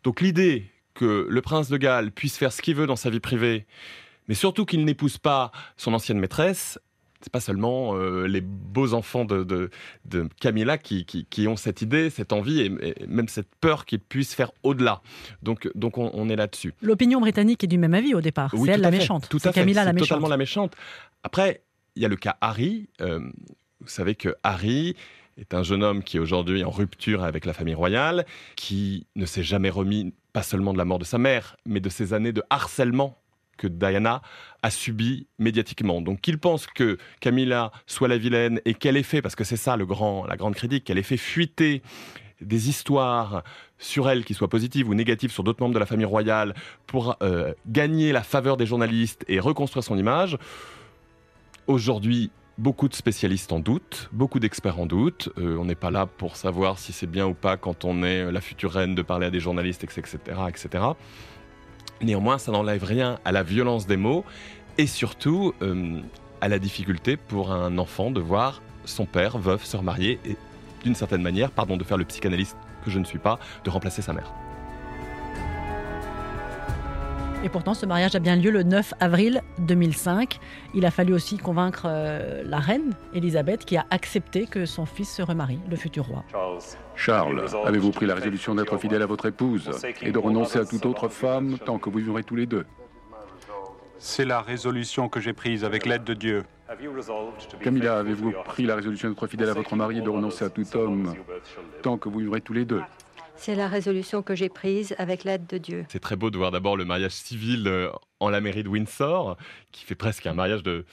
Donc 0.02 0.21
l'idée 0.21 0.71
que 0.95 1.26
le 1.31 1.40
prince 1.40 1.69
de 1.69 1.76
Galles 1.78 2.11
puisse 2.11 2.37
faire 2.37 2.52
ce 2.52 2.61
qu'il 2.61 2.75
veut 2.75 2.87
dans 2.87 2.97
sa 2.97 3.09
vie 3.09 3.21
privée, 3.21 3.66
mais 4.28 4.35
surtout 4.35 4.66
qu'il 4.66 4.85
n'épouse 4.85 5.16
pas 5.16 5.52
son 5.76 5.95
ancienne 5.95 6.19
maîtresse, 6.19 6.78
c'est 7.23 7.33
pas 7.33 7.41
seulement 7.41 7.95
euh, 7.95 8.26
les 8.26 8.41
beaux 8.41 8.95
enfants 8.95 9.25
de, 9.25 9.45
de, 9.45 10.29
Camilla 10.41 10.79
qui, 10.79 11.05
qui, 11.05 11.49
ont 11.49 11.57
cette 11.57 11.83
idée, 11.83 12.11
cette 12.11 12.33
envie 12.33 12.61
et, 12.61 13.07
même 13.07 13.29
cette 13.29 13.55
peur 13.61 13.87
qu'ils 13.87 14.00
puissent 14.00 14.35
faire 14.35 14.52
au-delà. 14.62 15.02
Donc, 15.43 15.69
donc 15.75 15.99
on, 15.99 16.29
est 16.29 16.37
là-dessus. 16.37 16.75
L'opinion 16.83 17.21
britannique 17.21 17.64
est 17.64 17.69
du 17.69 17.79
même 17.79 17.95
avis 17.95 18.14
au 18.14 18.21
départ. 18.21 18.52
c'est 18.57 18.71
elle 18.71 18.81
la 18.81 18.91
méchante. 18.91 19.29
Tout 19.29 19.41
à 19.45 19.52
Camilla 19.52 19.85
la 19.85 19.93
méchante. 19.93 20.09
Totalement 20.09 20.29
la 20.29 20.37
méchante. 20.37 20.75
Après, 21.23 21.62
il 21.97 22.02
y 22.02 22.05
a 22.05 22.09
le 22.09 22.17
cas 22.17 22.37
Harry. 22.41 22.88
Euh, 23.00 23.21
vous 23.81 23.88
savez 23.88 24.14
que 24.14 24.35
Harry 24.43 24.95
est 25.38 25.55
un 25.55 25.62
jeune 25.62 25.83
homme 25.83 26.02
qui 26.02 26.17
est 26.17 26.21
aujourd'hui 26.21 26.64
en 26.64 26.71
rupture 26.71 27.23
avec 27.23 27.45
la 27.47 27.52
famille 27.52 27.75
royale, 27.75 28.26
qui 28.57 29.07
ne 29.17 29.26
s'est 29.26 29.43
jamais 29.43 29.71
remis 29.71 30.12
pas 30.33 30.43
seulement 30.43 30.73
de 30.73 30.79
la 30.79 30.85
mort 30.85 30.99
de 30.99 31.05
sa 31.05 31.19
mère, 31.19 31.57
mais 31.67 31.81
de 31.81 31.88
ses 31.88 32.12
années 32.12 32.33
de 32.33 32.43
harcèlement 32.50 33.22
que 33.56 33.66
Diana 33.66 34.23
a 34.62 34.71
subi 34.71 35.26
médiatiquement. 35.38 36.00
Donc 36.00 36.21
qu'il 36.21 36.38
pense 36.38 36.66
que 36.66 36.99
Camilla 37.21 37.73
soit 37.87 38.09
la 38.09 38.18
vilaine 38.18 38.61
et 38.64 38.75
qu'elle 38.75 38.97
ait 38.97 39.02
fait, 39.02 39.23
parce 39.23 39.35
que 39.35 39.44
c'est 39.44 39.56
ça 39.56 39.76
le 39.76 39.87
grand, 39.87 40.26
la 40.26 40.37
grande 40.37 40.54
critique, 40.54 40.85
qu'elle 40.85 40.99
ait 40.99 41.02
fait 41.02 41.16
fuiter 41.16 41.82
des 42.40 42.68
histoires 42.68 43.44
sur 43.78 44.09
elle 44.09 44.25
qui 44.25 44.35
soient 44.35 44.49
positives 44.49 44.88
ou 44.88 44.94
négatives 44.94 45.30
sur 45.30 45.44
d'autres 45.44 45.62
membres 45.62 45.75
de 45.75 45.78
la 45.78 45.87
famille 45.87 46.06
royale 46.06 46.54
pour 46.87 47.16
euh, 47.23 47.52
gagner 47.66 48.12
la 48.12 48.23
faveur 48.23 48.56
des 48.56 48.66
journalistes 48.66 49.25
et 49.28 49.40
reconstruire 49.40 49.85
son 49.85 49.97
image. 49.97 50.38
Aujourd'hui, 51.66 52.30
beaucoup 52.59 52.88
de 52.88 52.94
spécialistes 52.94 53.52
en 53.52 53.61
doutent, 53.61 54.09
beaucoup 54.12 54.38
d'experts 54.38 54.78
en 54.78 54.87
doutent. 54.87 55.30
Euh, 55.38 55.56
on 55.56 55.64
n'est 55.64 55.75
pas 55.75 55.90
là 55.90 56.06
pour 56.06 56.37
savoir 56.37 56.78
si 56.78 56.92
c'est 56.92 57.06
bien 57.06 57.26
ou 57.26 57.35
pas 57.35 57.56
quand 57.56 57.85
on 57.85 58.02
est 58.02 58.30
la 58.30 58.40
future 58.40 58.73
reine 58.73 58.94
de 58.94 59.02
parler 59.02 59.26
à 59.26 59.30
des 59.30 59.40
journalistes, 59.40 59.85
etc. 59.85 60.18
etc. 60.49 60.85
Néanmoins, 62.02 62.38
ça 62.38 62.50
n'enlève 62.50 62.82
rien 62.82 63.18
à 63.25 63.32
la 63.32 63.42
violence 63.42 63.87
des 63.87 63.97
mots 63.97 64.25
et 64.76 64.87
surtout 64.87 65.54
euh, 65.62 66.00
à 66.40 66.49
la 66.49 66.59
difficulté 66.59 67.16
pour 67.16 67.52
un 67.52 67.78
enfant 67.78 68.11
de 68.11 68.21
voir 68.21 68.62
son 68.85 69.06
père, 69.06 69.38
veuf, 69.38 69.64
se 69.64 69.76
remarier 69.76 70.18
et 70.25 70.37
d'une 70.82 70.97
certaine 70.97 71.23
manière, 71.23 71.52
pardon 71.52 71.76
de 71.76 71.85
faire 71.85 71.97
le 71.97 72.04
psychanalyste 72.04 72.56
que 72.85 72.90
je 72.90 72.99
ne 72.99 73.04
suis 73.04 73.21
pas, 73.21 73.38
de 73.64 73.71
remplacer 73.71 74.02
sa 74.02 74.12
mère. 74.12 74.32
Et 77.44 77.49
pourtant, 77.49 77.75
ce 77.75 77.87
mariage 77.87 78.14
a 78.14 78.20
bien 78.20 78.37
lieu 78.37 78.52
le 78.52 78.62
9 78.62 78.94
avril 79.00 79.42
2005. 79.58 80.38
Il 80.75 80.87
a 80.87 80.92
fallu 80.92 81.12
aussi 81.12 81.38
convaincre 81.38 81.86
euh, 81.86 82.45
la 82.47 82.58
reine, 82.58 82.95
Elisabeth, 83.14 83.64
qui 83.64 83.76
a 83.76 83.84
accepté 83.90 84.47
que 84.47 84.64
son 84.64 84.86
fils 84.86 85.10
se 85.10 85.23
remarie, 85.23 85.58
le 85.69 85.75
futur 85.75 86.06
roi. 86.06 86.23
Charles, 86.95 87.45
avez-vous 87.64 87.90
pris 87.90 88.06
la 88.06 88.14
résolution 88.14 88.54
d'être 88.54 88.78
fidèle 88.78 89.02
à 89.02 89.06
votre 89.06 89.26
épouse 89.26 89.71
et 90.02 90.12
de 90.12 90.19
renoncer 90.19 90.60
à 90.60 90.64
toute 90.64 90.86
autre 90.86 91.08
femme 91.08 91.58
tant 91.58 91.78
que 91.78 91.90
vous 91.90 91.99
vivrez 91.99 92.23
tous 92.23 92.36
les 92.36 92.47
deux 92.47 92.64
C'est 93.99 94.25
la 94.25 94.40
résolution 94.40 95.08
que 95.08 95.19
j'ai 95.19 95.32
prise 95.32 95.64
avec 95.64 95.84
l'aide 95.84 96.04
de 96.04 96.14
Dieu. 96.14 96.45
Camilla, 97.60 97.99
avez-vous 97.99 98.32
pris 98.45 98.67
la 98.67 98.76
résolution 98.76 99.08
d'être 99.08 99.26
fidèle 99.26 99.50
à 99.50 99.54
votre 99.54 99.75
mari 99.75 99.99
et 99.99 100.00
de 100.00 100.08
renoncer 100.08 100.45
à 100.45 100.49
tout 100.49 100.64
homme 100.76 101.12
tant 101.82 101.99
que 101.99 102.08
vous 102.08 102.21
vivrez 102.21 102.40
tous 102.40 102.52
les 102.52 102.64
deux 102.64 102.82
c'est 103.43 103.57
la 103.57 103.67
résolution 103.67 104.23
que 104.23 104.37
j'ai 104.37 104.49
prise 104.49 104.95
avec 104.99 105.25
l'aide 105.25 105.47
de 105.49 105.59
Dieu. 105.59 105.85
C'est 105.89 105.99
très 105.99 106.15
beau 106.15 106.31
de 106.31 106.39
voir 106.39 106.52
d'abord 106.52 106.76
le 106.76 106.85
mariage 106.85 107.13
civil 107.13 107.67
euh, 107.67 107.91
en 108.21 108.31
la 108.31 108.41
mairie 108.41 108.63
de 108.63 108.69
Windsor, 108.69 109.37
qui 109.73 109.85
fait 109.85 109.97
presque 109.97 110.26
un 110.26 110.35
mariage 110.35 110.63
de, 110.63 110.85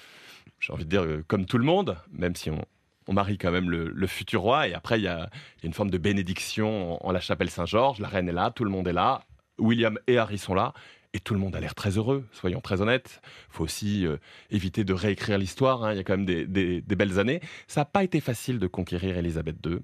j'ai 0.59 0.73
envie 0.73 0.85
de 0.85 0.89
dire, 0.89 1.03
euh, 1.03 1.23
comme 1.27 1.45
tout 1.45 1.59
le 1.59 1.63
monde, 1.63 1.95
même 2.11 2.35
si 2.35 2.49
on, 2.49 2.65
marie 3.11 3.39
quand 3.39 3.51
même 3.51 3.71
le, 3.71 4.07
futur 4.07 4.41
roi. 4.41 4.67
Et 4.67 4.73
après, 4.73 4.99
il 4.99 5.03
y, 5.03 5.07
a, 5.07 5.29
une 5.63 5.73
forme 5.73 5.89
de 5.89 5.97
bénédiction 5.97 7.03
en, 7.05 7.11
la 7.11 7.19
chapelle 7.19 7.49
Saint-Georges. 7.49 7.99
La 7.99 8.07
reine 8.07 8.29
est 8.29 8.33
là, 8.33 8.51
tout 8.51 8.63
le 8.63 8.69
monde 8.69 8.87
est 8.87 8.93
là. 8.93 9.23
William 9.57 9.97
et 10.05 10.19
Harry 10.19 10.37
sont 10.37 10.53
là. 10.53 10.73
Et 11.13 11.19
tout 11.19 11.33
le 11.33 11.39
monde 11.39 11.55
a 11.55 11.59
l'air 11.59 11.73
très 11.73 11.97
heureux, 11.97 12.27
soyons 12.31 12.61
très 12.61 12.81
honnêtes. 12.81 13.21
Il 13.23 13.53
faut 13.55 13.63
aussi 13.63 14.05
euh, 14.05 14.17
éviter 14.51 14.83
de 14.83 14.93
réécrire 14.93 15.39
l'histoire, 15.39 15.83
hein. 15.83 15.93
il 15.93 15.97
y 15.97 15.99
a 15.99 16.03
quand 16.03 16.17
même 16.17 16.25
des, 16.25 16.45
des 16.45 16.95
belles 16.95 17.17
années. 17.17 17.41
Ça 17.67 17.81
n'a 17.81 17.85
pas 17.85 18.03
été 18.03 18.19
facile 18.19 18.59
de 18.59 18.67
conquérir 18.67 19.17
Élisabeth 19.17 19.57
II. 19.65 19.79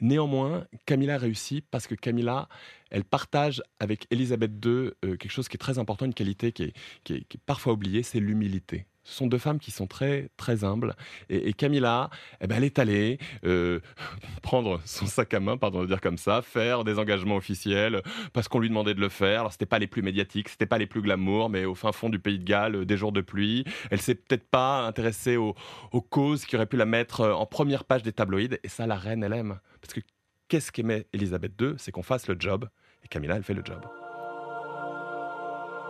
Néanmoins, 0.00 0.66
Camilla 0.86 1.18
réussit 1.18 1.64
parce 1.70 1.86
que 1.86 1.94
Camilla, 1.94 2.48
elle 2.90 3.04
partage 3.04 3.62
avec 3.78 4.06
Elisabeth 4.10 4.52
II 4.64 4.70
euh, 4.70 4.92
quelque 5.16 5.30
chose 5.30 5.48
qui 5.48 5.56
est 5.56 5.58
très 5.58 5.78
important, 5.78 6.04
une 6.06 6.14
qualité 6.14 6.52
qui 6.52 6.72
est, 7.08 7.36
parfois 7.46 7.72
oubliée, 7.72 8.02
c'est 8.02 8.20
l'humilité. 8.20 8.86
Ce 9.04 9.14
sont 9.14 9.26
deux 9.26 9.38
femmes 9.38 9.58
qui 9.58 9.70
sont 9.70 9.86
très 9.86 10.30
très 10.36 10.64
humbles. 10.64 10.94
Et, 11.28 11.52
Camilla, 11.52 12.10
eh 12.40 12.46
ben, 12.46 12.56
elle 12.56 12.64
est 12.64 12.78
allée 12.78 13.18
euh, 13.44 13.80
prendre 14.42 14.80
son 14.84 15.06
sac 15.06 15.34
à 15.34 15.40
main, 15.40 15.56
pardon 15.56 15.82
de 15.82 15.86
dire 15.86 16.00
comme 16.00 16.18
ça, 16.18 16.42
faire 16.42 16.84
des 16.84 16.98
engagements 16.98 17.36
officiels 17.36 18.02
parce 18.32 18.48
qu'on 18.48 18.60
lui 18.60 18.68
demandait 18.68 18.94
de 18.94 19.00
le 19.00 19.08
faire. 19.08 19.40
Alors 19.40 19.52
c'était 19.52 19.66
pas 19.66 19.78
les 19.78 19.86
plus 19.86 20.02
médiatiques, 20.02 20.48
c'était 20.48 20.66
pas 20.66 20.78
les 20.78 20.86
plus 20.86 21.02
glamour, 21.02 21.50
mais 21.50 21.64
au 21.64 21.74
fin 21.74 21.92
fond 21.92 22.08
du 22.08 22.18
pays 22.18 22.38
de 22.38 22.44
Galles, 22.44 22.76
euh, 22.76 22.84
des 22.84 22.96
jours 22.96 23.12
de 23.12 23.20
pluie. 23.20 23.64
Elle 23.90 24.00
s'est 24.00 24.14
peut-être 24.14 24.48
pas 24.48 24.86
intéressée 24.86 25.36
aux, 25.36 25.54
causes 26.10 26.44
qui 26.44 26.56
auraient 26.56 26.66
pu 26.66 26.76
la 26.76 26.86
mettre 26.86 27.28
en 27.28 27.46
première 27.46 27.84
page 27.84 28.02
des 28.02 28.12
tabloïds. 28.12 28.58
Et 28.62 28.68
ça, 28.68 28.86
la 28.86 28.96
reine, 28.96 29.22
elle 29.22 29.32
aime. 29.32 29.58
Parce 29.80 29.94
que 29.94 30.00
qu'est-ce 30.48 30.72
qu'aimait 30.72 31.06
Elisabeth 31.12 31.52
II 31.60 31.74
C'est 31.78 31.92
qu'on 31.92 32.02
fasse 32.02 32.28
le 32.28 32.36
job. 32.38 32.68
Et 33.04 33.08
Camilla, 33.08 33.36
elle 33.36 33.44
fait 33.44 33.54
le 33.54 33.62
job. 33.64 33.80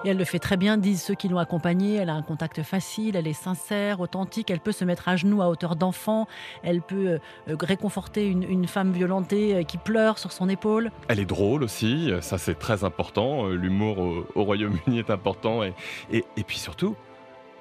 Et 0.05 0.09
elle 0.09 0.17
le 0.17 0.25
fait 0.25 0.39
très 0.39 0.57
bien, 0.57 0.79
disent 0.79 1.03
ceux 1.03 1.15
qui 1.15 1.29
l'ont 1.29 1.39
accompagnée. 1.39 1.95
Elle 1.95 2.11
a 2.11 2.15
un 2.15 2.23
contact 2.23 2.63
facile, 2.63 3.17
elle 3.17 3.27
est 3.27 3.33
sincère, 3.33 4.01
authentique. 4.01 4.51
Elle 4.51 4.61
peut 4.61 4.73
se 4.73 4.85
mettre 4.85 5.09
à 5.09 5.17
genoux 5.17 5.43
à 5.43 5.49
hauteur 5.49 5.77
d'enfant. 5.77 6.27
Elle 6.63 6.83
peut 6.83 7.19
euh, 7.49 7.57
réconforter 7.61 8.27
une, 8.27 8.67
femme 8.67 8.93
violentée 8.93 9.55
euh, 9.55 9.63
qui 9.63 9.79
pleure 9.79 10.19
sur 10.19 10.33
son 10.33 10.49
épaule. 10.49 10.91
Elle 11.09 11.21
est 11.21 11.25
drôle 11.25 11.63
aussi, 11.63 12.13
ça 12.21 12.39
c'est 12.39 12.59
très 12.59 12.85
important. 12.85 13.47
Euh, 13.47 13.55
l'humour 13.55 13.99
au, 14.35 14.43
Royaume-Uni 14.43 14.99
est 14.99 15.11
important. 15.11 15.63
Et, 15.63 15.75
et, 16.11 16.25
et 16.37 16.43
puis 16.43 16.59
surtout, 16.59 16.97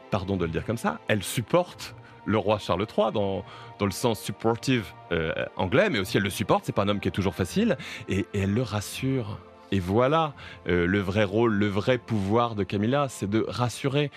pardon 0.10 0.38
de 0.38 0.46
le 0.46 0.52
dire 0.52 0.66
comme 0.66 0.78
ça, 0.78 1.00
elle 1.08 1.24
supporte 1.24 1.96
le 2.26 2.38
roi 2.38 2.60
Charles 2.60 2.86
III 2.98 3.12
dans, 3.12 3.44
dans 3.80 3.86
le 3.86 3.92
sens 3.92 4.20
supportive 4.20 4.88
euh, 5.12 5.34
anglais, 5.58 5.90
mais 5.90 6.00
aussi 6.00 6.18
elle 6.18 6.24
le 6.24 6.30
supporte. 6.30 6.66
C'est 6.66 6.72
pas 6.72 6.84
un 6.84 6.88
homme 6.88 7.00
qui 7.00 7.08
est 7.08 7.12
toujours 7.12 7.36
facile 7.36 7.78
et, 8.10 8.26
elle 8.34 8.54
le 8.54 8.62
rassure. 8.62 9.40
Et 9.72 9.80
voilà 9.80 10.36
euh, 10.68 10.86
le 10.86 11.00
vrai 11.00 11.24
rôle, 11.24 11.54
le 11.54 11.68
vrai 11.68 11.98
pouvoir 11.98 12.56
de 12.56 12.64
Camilla, 12.64 13.08
c'est 13.10 13.30
de 13.30 13.46
rassurer. 13.48 14.12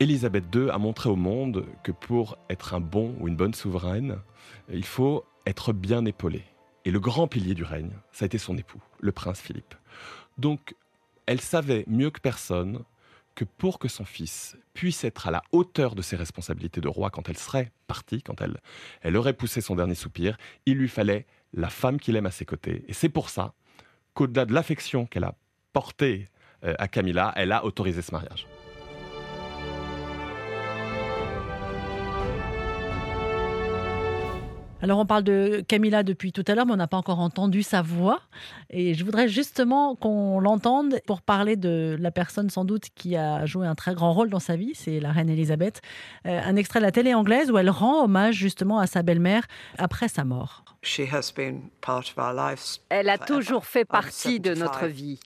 Élisabeth 0.00 0.44
II 0.52 0.70
a 0.70 0.78
montré 0.78 1.08
au 1.08 1.16
monde 1.16 1.64
que 1.84 1.92
pour 1.92 2.36
être 2.50 2.74
un 2.74 2.80
bon 2.80 3.14
ou 3.20 3.28
une 3.28 3.36
bonne 3.36 3.54
souveraine, 3.54 4.18
il 4.72 4.84
faut 4.84 5.24
être 5.46 5.72
bien 5.72 6.04
épaulé. 6.04 6.42
Et 6.84 6.90
le 6.90 6.98
grand 6.98 7.28
pilier 7.28 7.54
du 7.54 7.62
règne, 7.62 7.92
ça 8.10 8.24
a 8.24 8.26
été 8.26 8.38
son 8.38 8.56
époux, 8.56 8.82
le 9.00 9.12
prince 9.12 9.40
Philippe. 9.40 9.74
Donc, 10.38 10.74
elle 11.26 11.40
savait 11.40 11.84
mieux 11.86 12.10
que 12.10 12.20
personne 12.20 12.82
que 13.36 13.44
pour 13.44 13.78
que 13.78 13.88
son 13.88 14.04
fils 14.04 14.56
puisse 14.74 15.04
être 15.04 15.28
à 15.28 15.30
la 15.30 15.42
hauteur 15.52 15.94
de 15.94 16.02
ses 16.02 16.16
responsabilités 16.16 16.80
de 16.80 16.88
roi 16.88 17.10
quand 17.10 17.28
elle 17.28 17.38
serait 17.38 17.70
partie, 17.86 18.22
quand 18.22 18.40
elle, 18.40 18.58
elle 19.02 19.16
aurait 19.16 19.32
poussé 19.32 19.60
son 19.60 19.76
dernier 19.76 19.94
soupir, 19.94 20.36
il 20.66 20.76
lui 20.76 20.88
fallait 20.88 21.26
la 21.54 21.70
femme 21.70 22.00
qu'il 22.00 22.16
aime 22.16 22.26
à 22.26 22.30
ses 22.30 22.44
côtés. 22.44 22.84
Et 22.88 22.92
c'est 22.92 23.08
pour 23.08 23.30
ça 23.30 23.54
qu'au-delà 24.14 24.44
de 24.44 24.52
l'affection 24.52 25.06
qu'elle 25.06 25.24
a 25.24 25.34
portée 25.72 26.28
euh, 26.64 26.74
à 26.78 26.88
Camilla, 26.88 27.32
elle 27.36 27.52
a 27.52 27.64
autorisé 27.64 28.02
ce 28.02 28.12
mariage. 28.12 28.46
Alors 34.82 34.98
on 34.98 35.06
parle 35.06 35.22
de 35.22 35.64
Camilla 35.68 36.02
depuis 36.02 36.32
tout 36.32 36.42
à 36.48 36.56
l'heure, 36.56 36.66
mais 36.66 36.72
on 36.72 36.76
n'a 36.76 36.88
pas 36.88 36.96
encore 36.96 37.20
entendu 37.20 37.62
sa 37.62 37.82
voix. 37.82 38.20
Et 38.68 38.94
je 38.94 39.04
voudrais 39.04 39.28
justement 39.28 39.94
qu'on 39.94 40.40
l'entende 40.40 40.98
pour 41.06 41.22
parler 41.22 41.54
de 41.54 41.96
la 42.00 42.10
personne 42.10 42.50
sans 42.50 42.64
doute 42.64 42.86
qui 42.96 43.14
a 43.14 43.46
joué 43.46 43.64
un 43.64 43.76
très 43.76 43.94
grand 43.94 44.12
rôle 44.12 44.28
dans 44.28 44.40
sa 44.40 44.56
vie, 44.56 44.72
c'est 44.74 44.98
la 44.98 45.12
reine 45.12 45.30
Elisabeth. 45.30 45.82
Euh, 46.26 46.40
un 46.44 46.56
extrait 46.56 46.80
de 46.80 46.84
la 46.84 46.90
télé 46.90 47.14
anglaise 47.14 47.52
où 47.52 47.58
elle 47.58 47.70
rend 47.70 48.02
hommage 48.02 48.34
justement 48.34 48.80
à 48.80 48.88
sa 48.88 49.04
belle-mère 49.04 49.46
après 49.78 50.08
sa 50.08 50.24
mort. 50.24 50.61
Elle 52.88 53.08
a 53.08 53.18
toujours 53.18 53.66
fait 53.66 53.84
partie 53.84 54.40
de 54.40 54.54
notre 54.54 54.86
vie. 54.86 55.20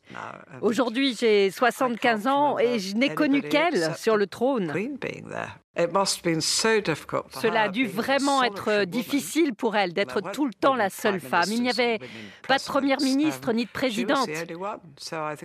Aujourd'hui, 0.60 1.16
j'ai 1.18 1.50
75 1.50 2.26
ans 2.26 2.58
et 2.58 2.78
je 2.78 2.94
n'ai 2.94 3.14
connu 3.14 3.42
qu'elle 3.42 3.94
sur 3.96 4.16
le 4.16 4.26
trône. 4.26 4.72
Cela 5.76 7.62
a 7.62 7.68
dû 7.68 7.86
vraiment 7.86 8.42
être 8.42 8.84
difficile 8.84 9.54
pour 9.54 9.76
elle 9.76 9.92
d'être 9.92 10.20
tout 10.32 10.46
le 10.46 10.54
temps 10.54 10.74
la 10.74 10.90
seule 10.90 11.20
femme. 11.20 11.48
Il 11.48 11.62
n'y 11.62 11.70
avait 11.70 11.98
pas 12.48 12.58
de 12.58 12.64
première 12.64 13.00
ministre 13.00 13.52
ni 13.52 13.64
de 13.64 13.70
présidente. 13.70 14.28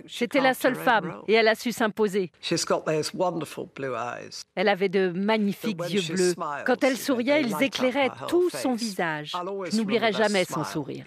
C'était 0.06 0.40
la 0.40 0.54
seule 0.54 0.76
femme 0.76 1.16
et 1.28 1.34
elle 1.34 1.48
a 1.48 1.54
su 1.54 1.72
s'imposer. 1.72 2.30
Elle 4.54 4.68
avait 4.68 4.88
de 4.88 5.12
magnifiques 5.14 5.80
yeux 5.90 6.14
bleus. 6.14 6.34
Quand 6.64 6.82
elle 6.82 6.96
souriait, 6.96 7.42
ils 7.42 7.62
éclairaient 7.62 8.10
tout 8.28 8.48
son 8.50 8.74
visage. 8.74 9.32
Je 9.70 9.76
n'oublierai 9.76 10.12
jamais 10.12 10.44
son 10.44 10.64
sourire. 10.64 11.04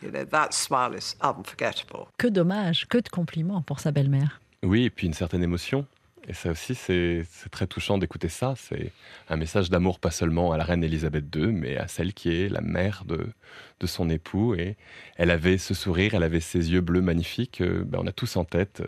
Que 2.17 2.27
dommage, 2.27 2.87
que 2.87 2.97
de 2.97 3.09
compliments 3.09 3.61
pour 3.61 3.79
sa 3.79 3.91
belle-mère. 3.91 4.41
Oui, 4.63 4.85
et 4.85 4.89
puis 4.89 5.07
une 5.07 5.13
certaine 5.13 5.43
émotion. 5.43 5.85
Et 6.27 6.33
ça 6.33 6.51
aussi, 6.51 6.73
c'est 6.75 7.23
très 7.51 7.67
touchant 7.67 7.97
d'écouter 7.97 8.29
ça. 8.29 8.55
C'est 8.57 8.91
un 9.29 9.35
message 9.35 9.69
d'amour 9.69 9.99
pas 9.99 10.11
seulement 10.11 10.51
à 10.51 10.57
la 10.57 10.63
reine 10.63 10.83
Elisabeth 10.83 11.25
II, 11.35 11.47
mais 11.47 11.77
à 11.77 11.87
celle 11.87 12.13
qui 12.13 12.29
est 12.29 12.49
la 12.49 12.61
mère 12.61 13.03
de, 13.05 13.27
de 13.79 13.87
son 13.87 14.09
époux. 14.09 14.55
Et 14.55 14.77
elle 15.17 15.31
avait 15.31 15.57
ce 15.57 15.73
sourire, 15.73 16.13
elle 16.13 16.23
avait 16.23 16.39
ces 16.39 16.71
yeux 16.71 16.81
bleus 16.81 17.01
magnifiques. 17.01 17.61
Euh, 17.61 17.83
ben, 17.85 17.99
on 18.01 18.07
a 18.07 18.11
tous 18.11 18.35
en 18.37 18.45
tête 18.45 18.83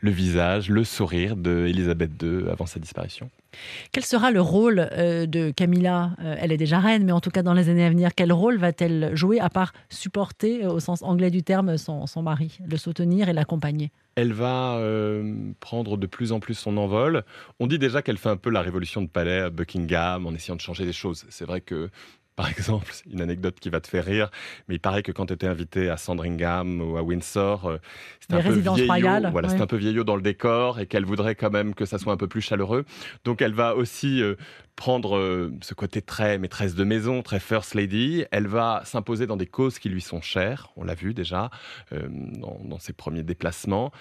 le 0.00 0.10
visage, 0.10 0.68
le 0.68 0.84
sourire 0.84 1.36
de 1.36 1.66
Elisabeth 1.66 2.10
II 2.22 2.48
avant 2.50 2.66
sa 2.66 2.80
disparition. 2.80 3.30
Quel 3.92 4.04
sera 4.04 4.30
le 4.30 4.40
rôle 4.40 4.88
euh, 4.92 5.26
de 5.26 5.50
Camilla 5.50 6.12
euh, 6.20 6.36
Elle 6.40 6.52
est 6.52 6.56
déjà 6.56 6.80
reine, 6.80 7.04
mais 7.04 7.12
en 7.12 7.20
tout 7.20 7.30
cas 7.30 7.42
dans 7.42 7.52
les 7.52 7.68
années 7.68 7.84
à 7.84 7.90
venir, 7.90 8.10
quel 8.16 8.32
rôle 8.32 8.56
va-t-elle 8.56 9.14
jouer 9.14 9.40
à 9.40 9.50
part 9.50 9.72
supporter, 9.90 10.66
au 10.66 10.80
sens 10.80 11.02
anglais 11.02 11.30
du 11.30 11.42
terme, 11.42 11.76
son, 11.76 12.06
son 12.06 12.22
mari, 12.22 12.58
le 12.66 12.76
soutenir 12.76 13.28
et 13.28 13.32
l'accompagner? 13.32 13.90
Elle 14.14 14.32
va 14.34 14.78
prendre 15.60 15.96
de 15.96 16.06
plus 16.06 16.32
en 16.32 16.40
plus 16.40 16.52
son 16.52 16.76
envol. 16.76 17.24
On 17.60 17.66
dit 17.66 17.78
déjà 17.78 18.02
qu'elle 18.02 18.18
fait 18.18 18.28
un 18.28 18.36
peu 18.36 18.50
la 18.50 18.60
révolution 18.60 19.00
de 19.00 19.06
palais 19.06 19.40
à 19.40 19.50
Buckingham 19.50 20.26
en 20.26 20.34
essayant 20.34 20.56
de 20.56 20.60
changer 20.60 20.84
des 20.84 20.92
choses. 20.92 21.24
C'est 21.30 21.46
vrai 21.46 21.62
que 21.62 21.88
par 22.36 22.48
exemple, 22.48 22.90
une 23.10 23.20
anecdote 23.20 23.60
qui 23.60 23.68
va 23.68 23.80
te 23.80 23.88
faire 23.88 24.04
rire, 24.04 24.30
mais 24.66 24.76
il 24.76 24.80
paraît 24.80 25.02
que 25.02 25.12
quand 25.12 25.26
tu 25.26 25.34
étais 25.34 25.46
invité 25.46 25.90
à 25.90 25.98
Sandringham 25.98 26.80
ou 26.80 26.96
à 26.96 27.02
Windsor, 27.02 27.66
euh, 27.66 27.76
c'était 28.20 28.34
un 28.34 28.42
peu 28.42 28.54
vieillot, 28.54 29.30
voilà, 29.30 29.50
un 29.50 29.66
peu 29.66 29.76
vieillot 29.76 30.04
dans 30.04 30.16
le 30.16 30.22
décor 30.22 30.80
et 30.80 30.86
qu'elle 30.86 31.04
voudrait 31.04 31.34
quand 31.34 31.50
même 31.50 31.74
que 31.74 31.84
ça 31.84 31.98
soit 31.98 32.12
un 32.12 32.16
peu 32.16 32.28
plus 32.28 32.40
chaleureux. 32.40 32.86
Donc 33.24 33.42
elle 33.42 33.52
va 33.52 33.76
aussi 33.76 34.22
euh, 34.22 34.36
prendre 34.76 35.16
euh, 35.18 35.52
ce 35.60 35.74
côté 35.74 36.00
très 36.00 36.38
maîtresse 36.38 36.74
de 36.74 36.84
maison, 36.84 37.22
très 37.22 37.38
first 37.38 37.74
lady. 37.74 38.24
Elle 38.30 38.46
va 38.46 38.80
s'imposer 38.86 39.26
dans 39.26 39.36
des 39.36 39.46
causes 39.46 39.78
qui 39.78 39.90
lui 39.90 40.00
sont 40.00 40.22
chères, 40.22 40.70
on 40.76 40.84
l'a 40.84 40.94
vu 40.94 41.12
déjà 41.12 41.50
dans, 41.90 42.58
dans 42.64 42.78
ses 42.78 42.94
premiers 42.94 43.22
déplacements. 43.22 43.92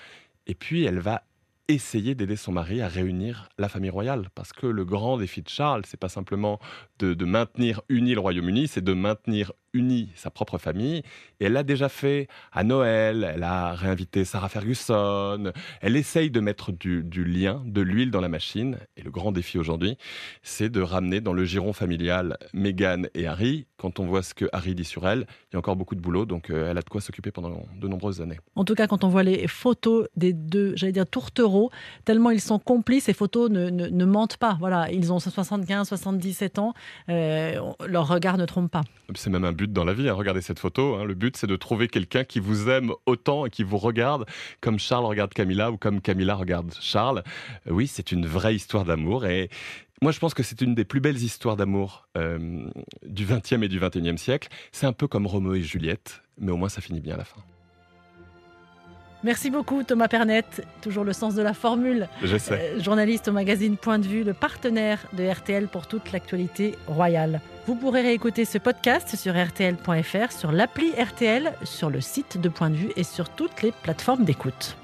Et 0.47 0.55
puis 0.55 0.85
elle 0.85 0.99
va 0.99 1.23
essayer 1.67 2.15
d'aider 2.15 2.35
son 2.35 2.51
mari 2.51 2.81
à 2.81 2.87
réunir 2.87 3.49
la 3.57 3.69
famille 3.69 3.89
royale. 3.89 4.29
Parce 4.35 4.53
que 4.53 4.67
le 4.67 4.85
grand 4.85 5.17
défi 5.17 5.41
de 5.41 5.49
Charles, 5.49 5.83
c'est 5.85 5.99
pas 5.99 6.09
simplement 6.09 6.59
de, 6.99 7.13
de 7.13 7.25
maintenir 7.25 7.81
uni 7.89 8.13
le 8.13 8.19
Royaume-Uni, 8.19 8.67
c'est 8.67 8.83
de 8.83 8.93
maintenir 8.93 9.53
uni 9.73 10.09
sa 10.15 10.29
propre 10.29 10.57
famille. 10.57 11.03
Et 11.39 11.45
elle 11.45 11.53
l'a 11.53 11.63
déjà 11.63 11.89
fait 11.89 12.27
à 12.51 12.63
Noël, 12.63 13.31
elle 13.35 13.43
a 13.43 13.73
réinvité 13.73 14.25
Sarah 14.25 14.49
Ferguson, 14.49 15.51
elle 15.81 15.95
essaye 15.95 16.29
de 16.29 16.39
mettre 16.39 16.71
du, 16.71 17.03
lien, 17.23 17.61
de 17.65 17.81
l'huile 17.81 18.11
dans 18.11 18.21
la 18.21 18.29
machine. 18.29 18.77
Et 18.97 19.01
le 19.01 19.11
grand 19.11 19.31
défi 19.31 19.57
aujourd'hui, 19.57 19.97
c'est 20.43 20.69
de 20.69 20.81
ramener 20.81 21.21
dans 21.21 21.33
le 21.33 21.45
giron 21.45 21.73
familial 21.73 22.37
Meghan 22.53 23.03
et 23.13 23.27
Harry. 23.27 23.67
Quand 23.77 23.99
on 23.99 24.05
voit 24.05 24.21
ce 24.21 24.33
que 24.33 24.45
Harry 24.53 24.75
dit 24.75 24.83
sur 24.83 25.07
elle, 25.07 25.25
il 25.51 25.53
y 25.53 25.55
a 25.55 25.59
encore 25.59 25.75
beaucoup 25.75 25.95
de 25.95 26.01
boulot, 26.01 26.25
donc 26.25 26.49
euh, 26.49 26.69
elle 26.69 26.77
a 26.77 26.81
de 26.81 26.89
quoi 26.89 27.01
s'occuper 27.01 27.31
pendant 27.31 27.65
de 27.79 27.87
nombreuses 27.87 28.21
années. 28.21 28.39
En 28.55 28.63
tout 28.63 28.75
cas, 28.75 28.87
quand 28.87 29.03
on 29.03 29.09
voit 29.09 29.23
les 29.23 29.47
photos 29.47 30.07
des 30.15 30.33
deux, 30.33 30.73
j'allais 30.75 30.91
dire 30.91 31.07
tourtereaux, 31.07 31.71
tellement 32.05 32.29
ils 32.29 32.41
sont 32.41 32.59
complices, 32.59 33.05
ces 33.05 33.13
photos 33.13 33.49
ne, 33.49 34.05
mentent 34.05 34.37
pas. 34.37 34.57
Voilà, 34.59 34.91
ils 34.91 35.11
ont 35.11 35.19
75, 35.19 35.87
77 35.87 36.59
ans, 36.59 36.73
euh, 37.09 37.59
leur 37.87 38.07
regard 38.07 38.37
ne 38.37 38.45
trompe 38.45 38.71
pas. 38.71 38.81
C'est 39.15 39.29
même 39.29 39.45
un 39.45 39.53
dans 39.67 39.83
la 39.85 39.93
vie. 39.93 40.09
Hein. 40.09 40.13
Regardez 40.13 40.41
cette 40.41 40.59
photo. 40.59 40.95
Hein. 40.95 41.05
Le 41.05 41.13
but, 41.13 41.37
c'est 41.37 41.47
de 41.47 41.55
trouver 41.55 41.87
quelqu'un 41.87 42.23
qui 42.23 42.39
vous 42.39 42.69
aime 42.69 42.91
autant 43.05 43.45
et 43.45 43.49
qui 43.49 43.63
vous 43.63 43.77
regarde 43.77 44.25
comme 44.59 44.79
Charles 44.79 45.05
regarde 45.05 45.33
Camilla 45.33 45.71
ou 45.71 45.77
comme 45.77 46.01
Camilla 46.01 46.35
regarde 46.35 46.73
Charles. 46.79 47.23
Euh, 47.67 47.71
oui, 47.71 47.87
c'est 47.87 48.11
une 48.11 48.25
vraie 48.25 48.55
histoire 48.55 48.85
d'amour. 48.85 49.25
Et 49.25 49.49
moi, 50.01 50.11
je 50.11 50.19
pense 50.19 50.33
que 50.33 50.43
c'est 50.43 50.61
une 50.61 50.73
des 50.73 50.85
plus 50.85 50.99
belles 50.99 51.21
histoires 51.21 51.55
d'amour 51.55 52.07
euh, 52.17 52.67
du 53.05 53.25
XXe 53.25 53.63
et 53.63 53.67
du 53.67 53.79
XXIe 53.79 54.17
siècle. 54.17 54.49
C'est 54.71 54.85
un 54.85 54.93
peu 54.93 55.07
comme 55.07 55.27
Roméo 55.27 55.53
et 55.53 55.61
Juliette, 55.61 56.23
mais 56.39 56.51
au 56.51 56.57
moins 56.57 56.69
ça 56.69 56.81
finit 56.81 57.01
bien 57.01 57.15
à 57.15 57.17
la 57.17 57.25
fin. 57.25 57.41
Merci 59.23 59.51
beaucoup 59.51 59.83
Thomas 59.83 60.07
Pernet, 60.07 60.43
toujours 60.81 61.03
le 61.03 61.13
sens 61.13 61.35
de 61.35 61.43
la 61.43 61.53
formule. 61.53 62.07
Euh, 62.23 62.79
journaliste 62.79 63.27
au 63.27 63.31
magazine 63.31 63.77
Point 63.77 63.99
de 63.99 64.07
vue, 64.07 64.23
le 64.23 64.33
partenaire 64.33 64.99
de 65.13 65.27
RTL 65.27 65.67
pour 65.67 65.85
toute 65.85 66.11
l'actualité 66.11 66.75
royale. 66.87 67.39
Vous 67.67 67.75
pourrez 67.75 68.01
réécouter 68.01 68.45
ce 68.45 68.57
podcast 68.57 69.15
sur 69.15 69.33
rtl.fr, 69.33 70.31
sur 70.31 70.51
l'appli 70.51 70.91
RTL, 70.93 71.53
sur 71.63 71.91
le 71.91 72.01
site 72.01 72.41
de 72.41 72.49
Point 72.49 72.71
de 72.71 72.75
vue 72.75 72.91
et 72.95 73.03
sur 73.03 73.29
toutes 73.29 73.61
les 73.61 73.71
plateformes 73.71 74.25
d'écoute. 74.25 74.75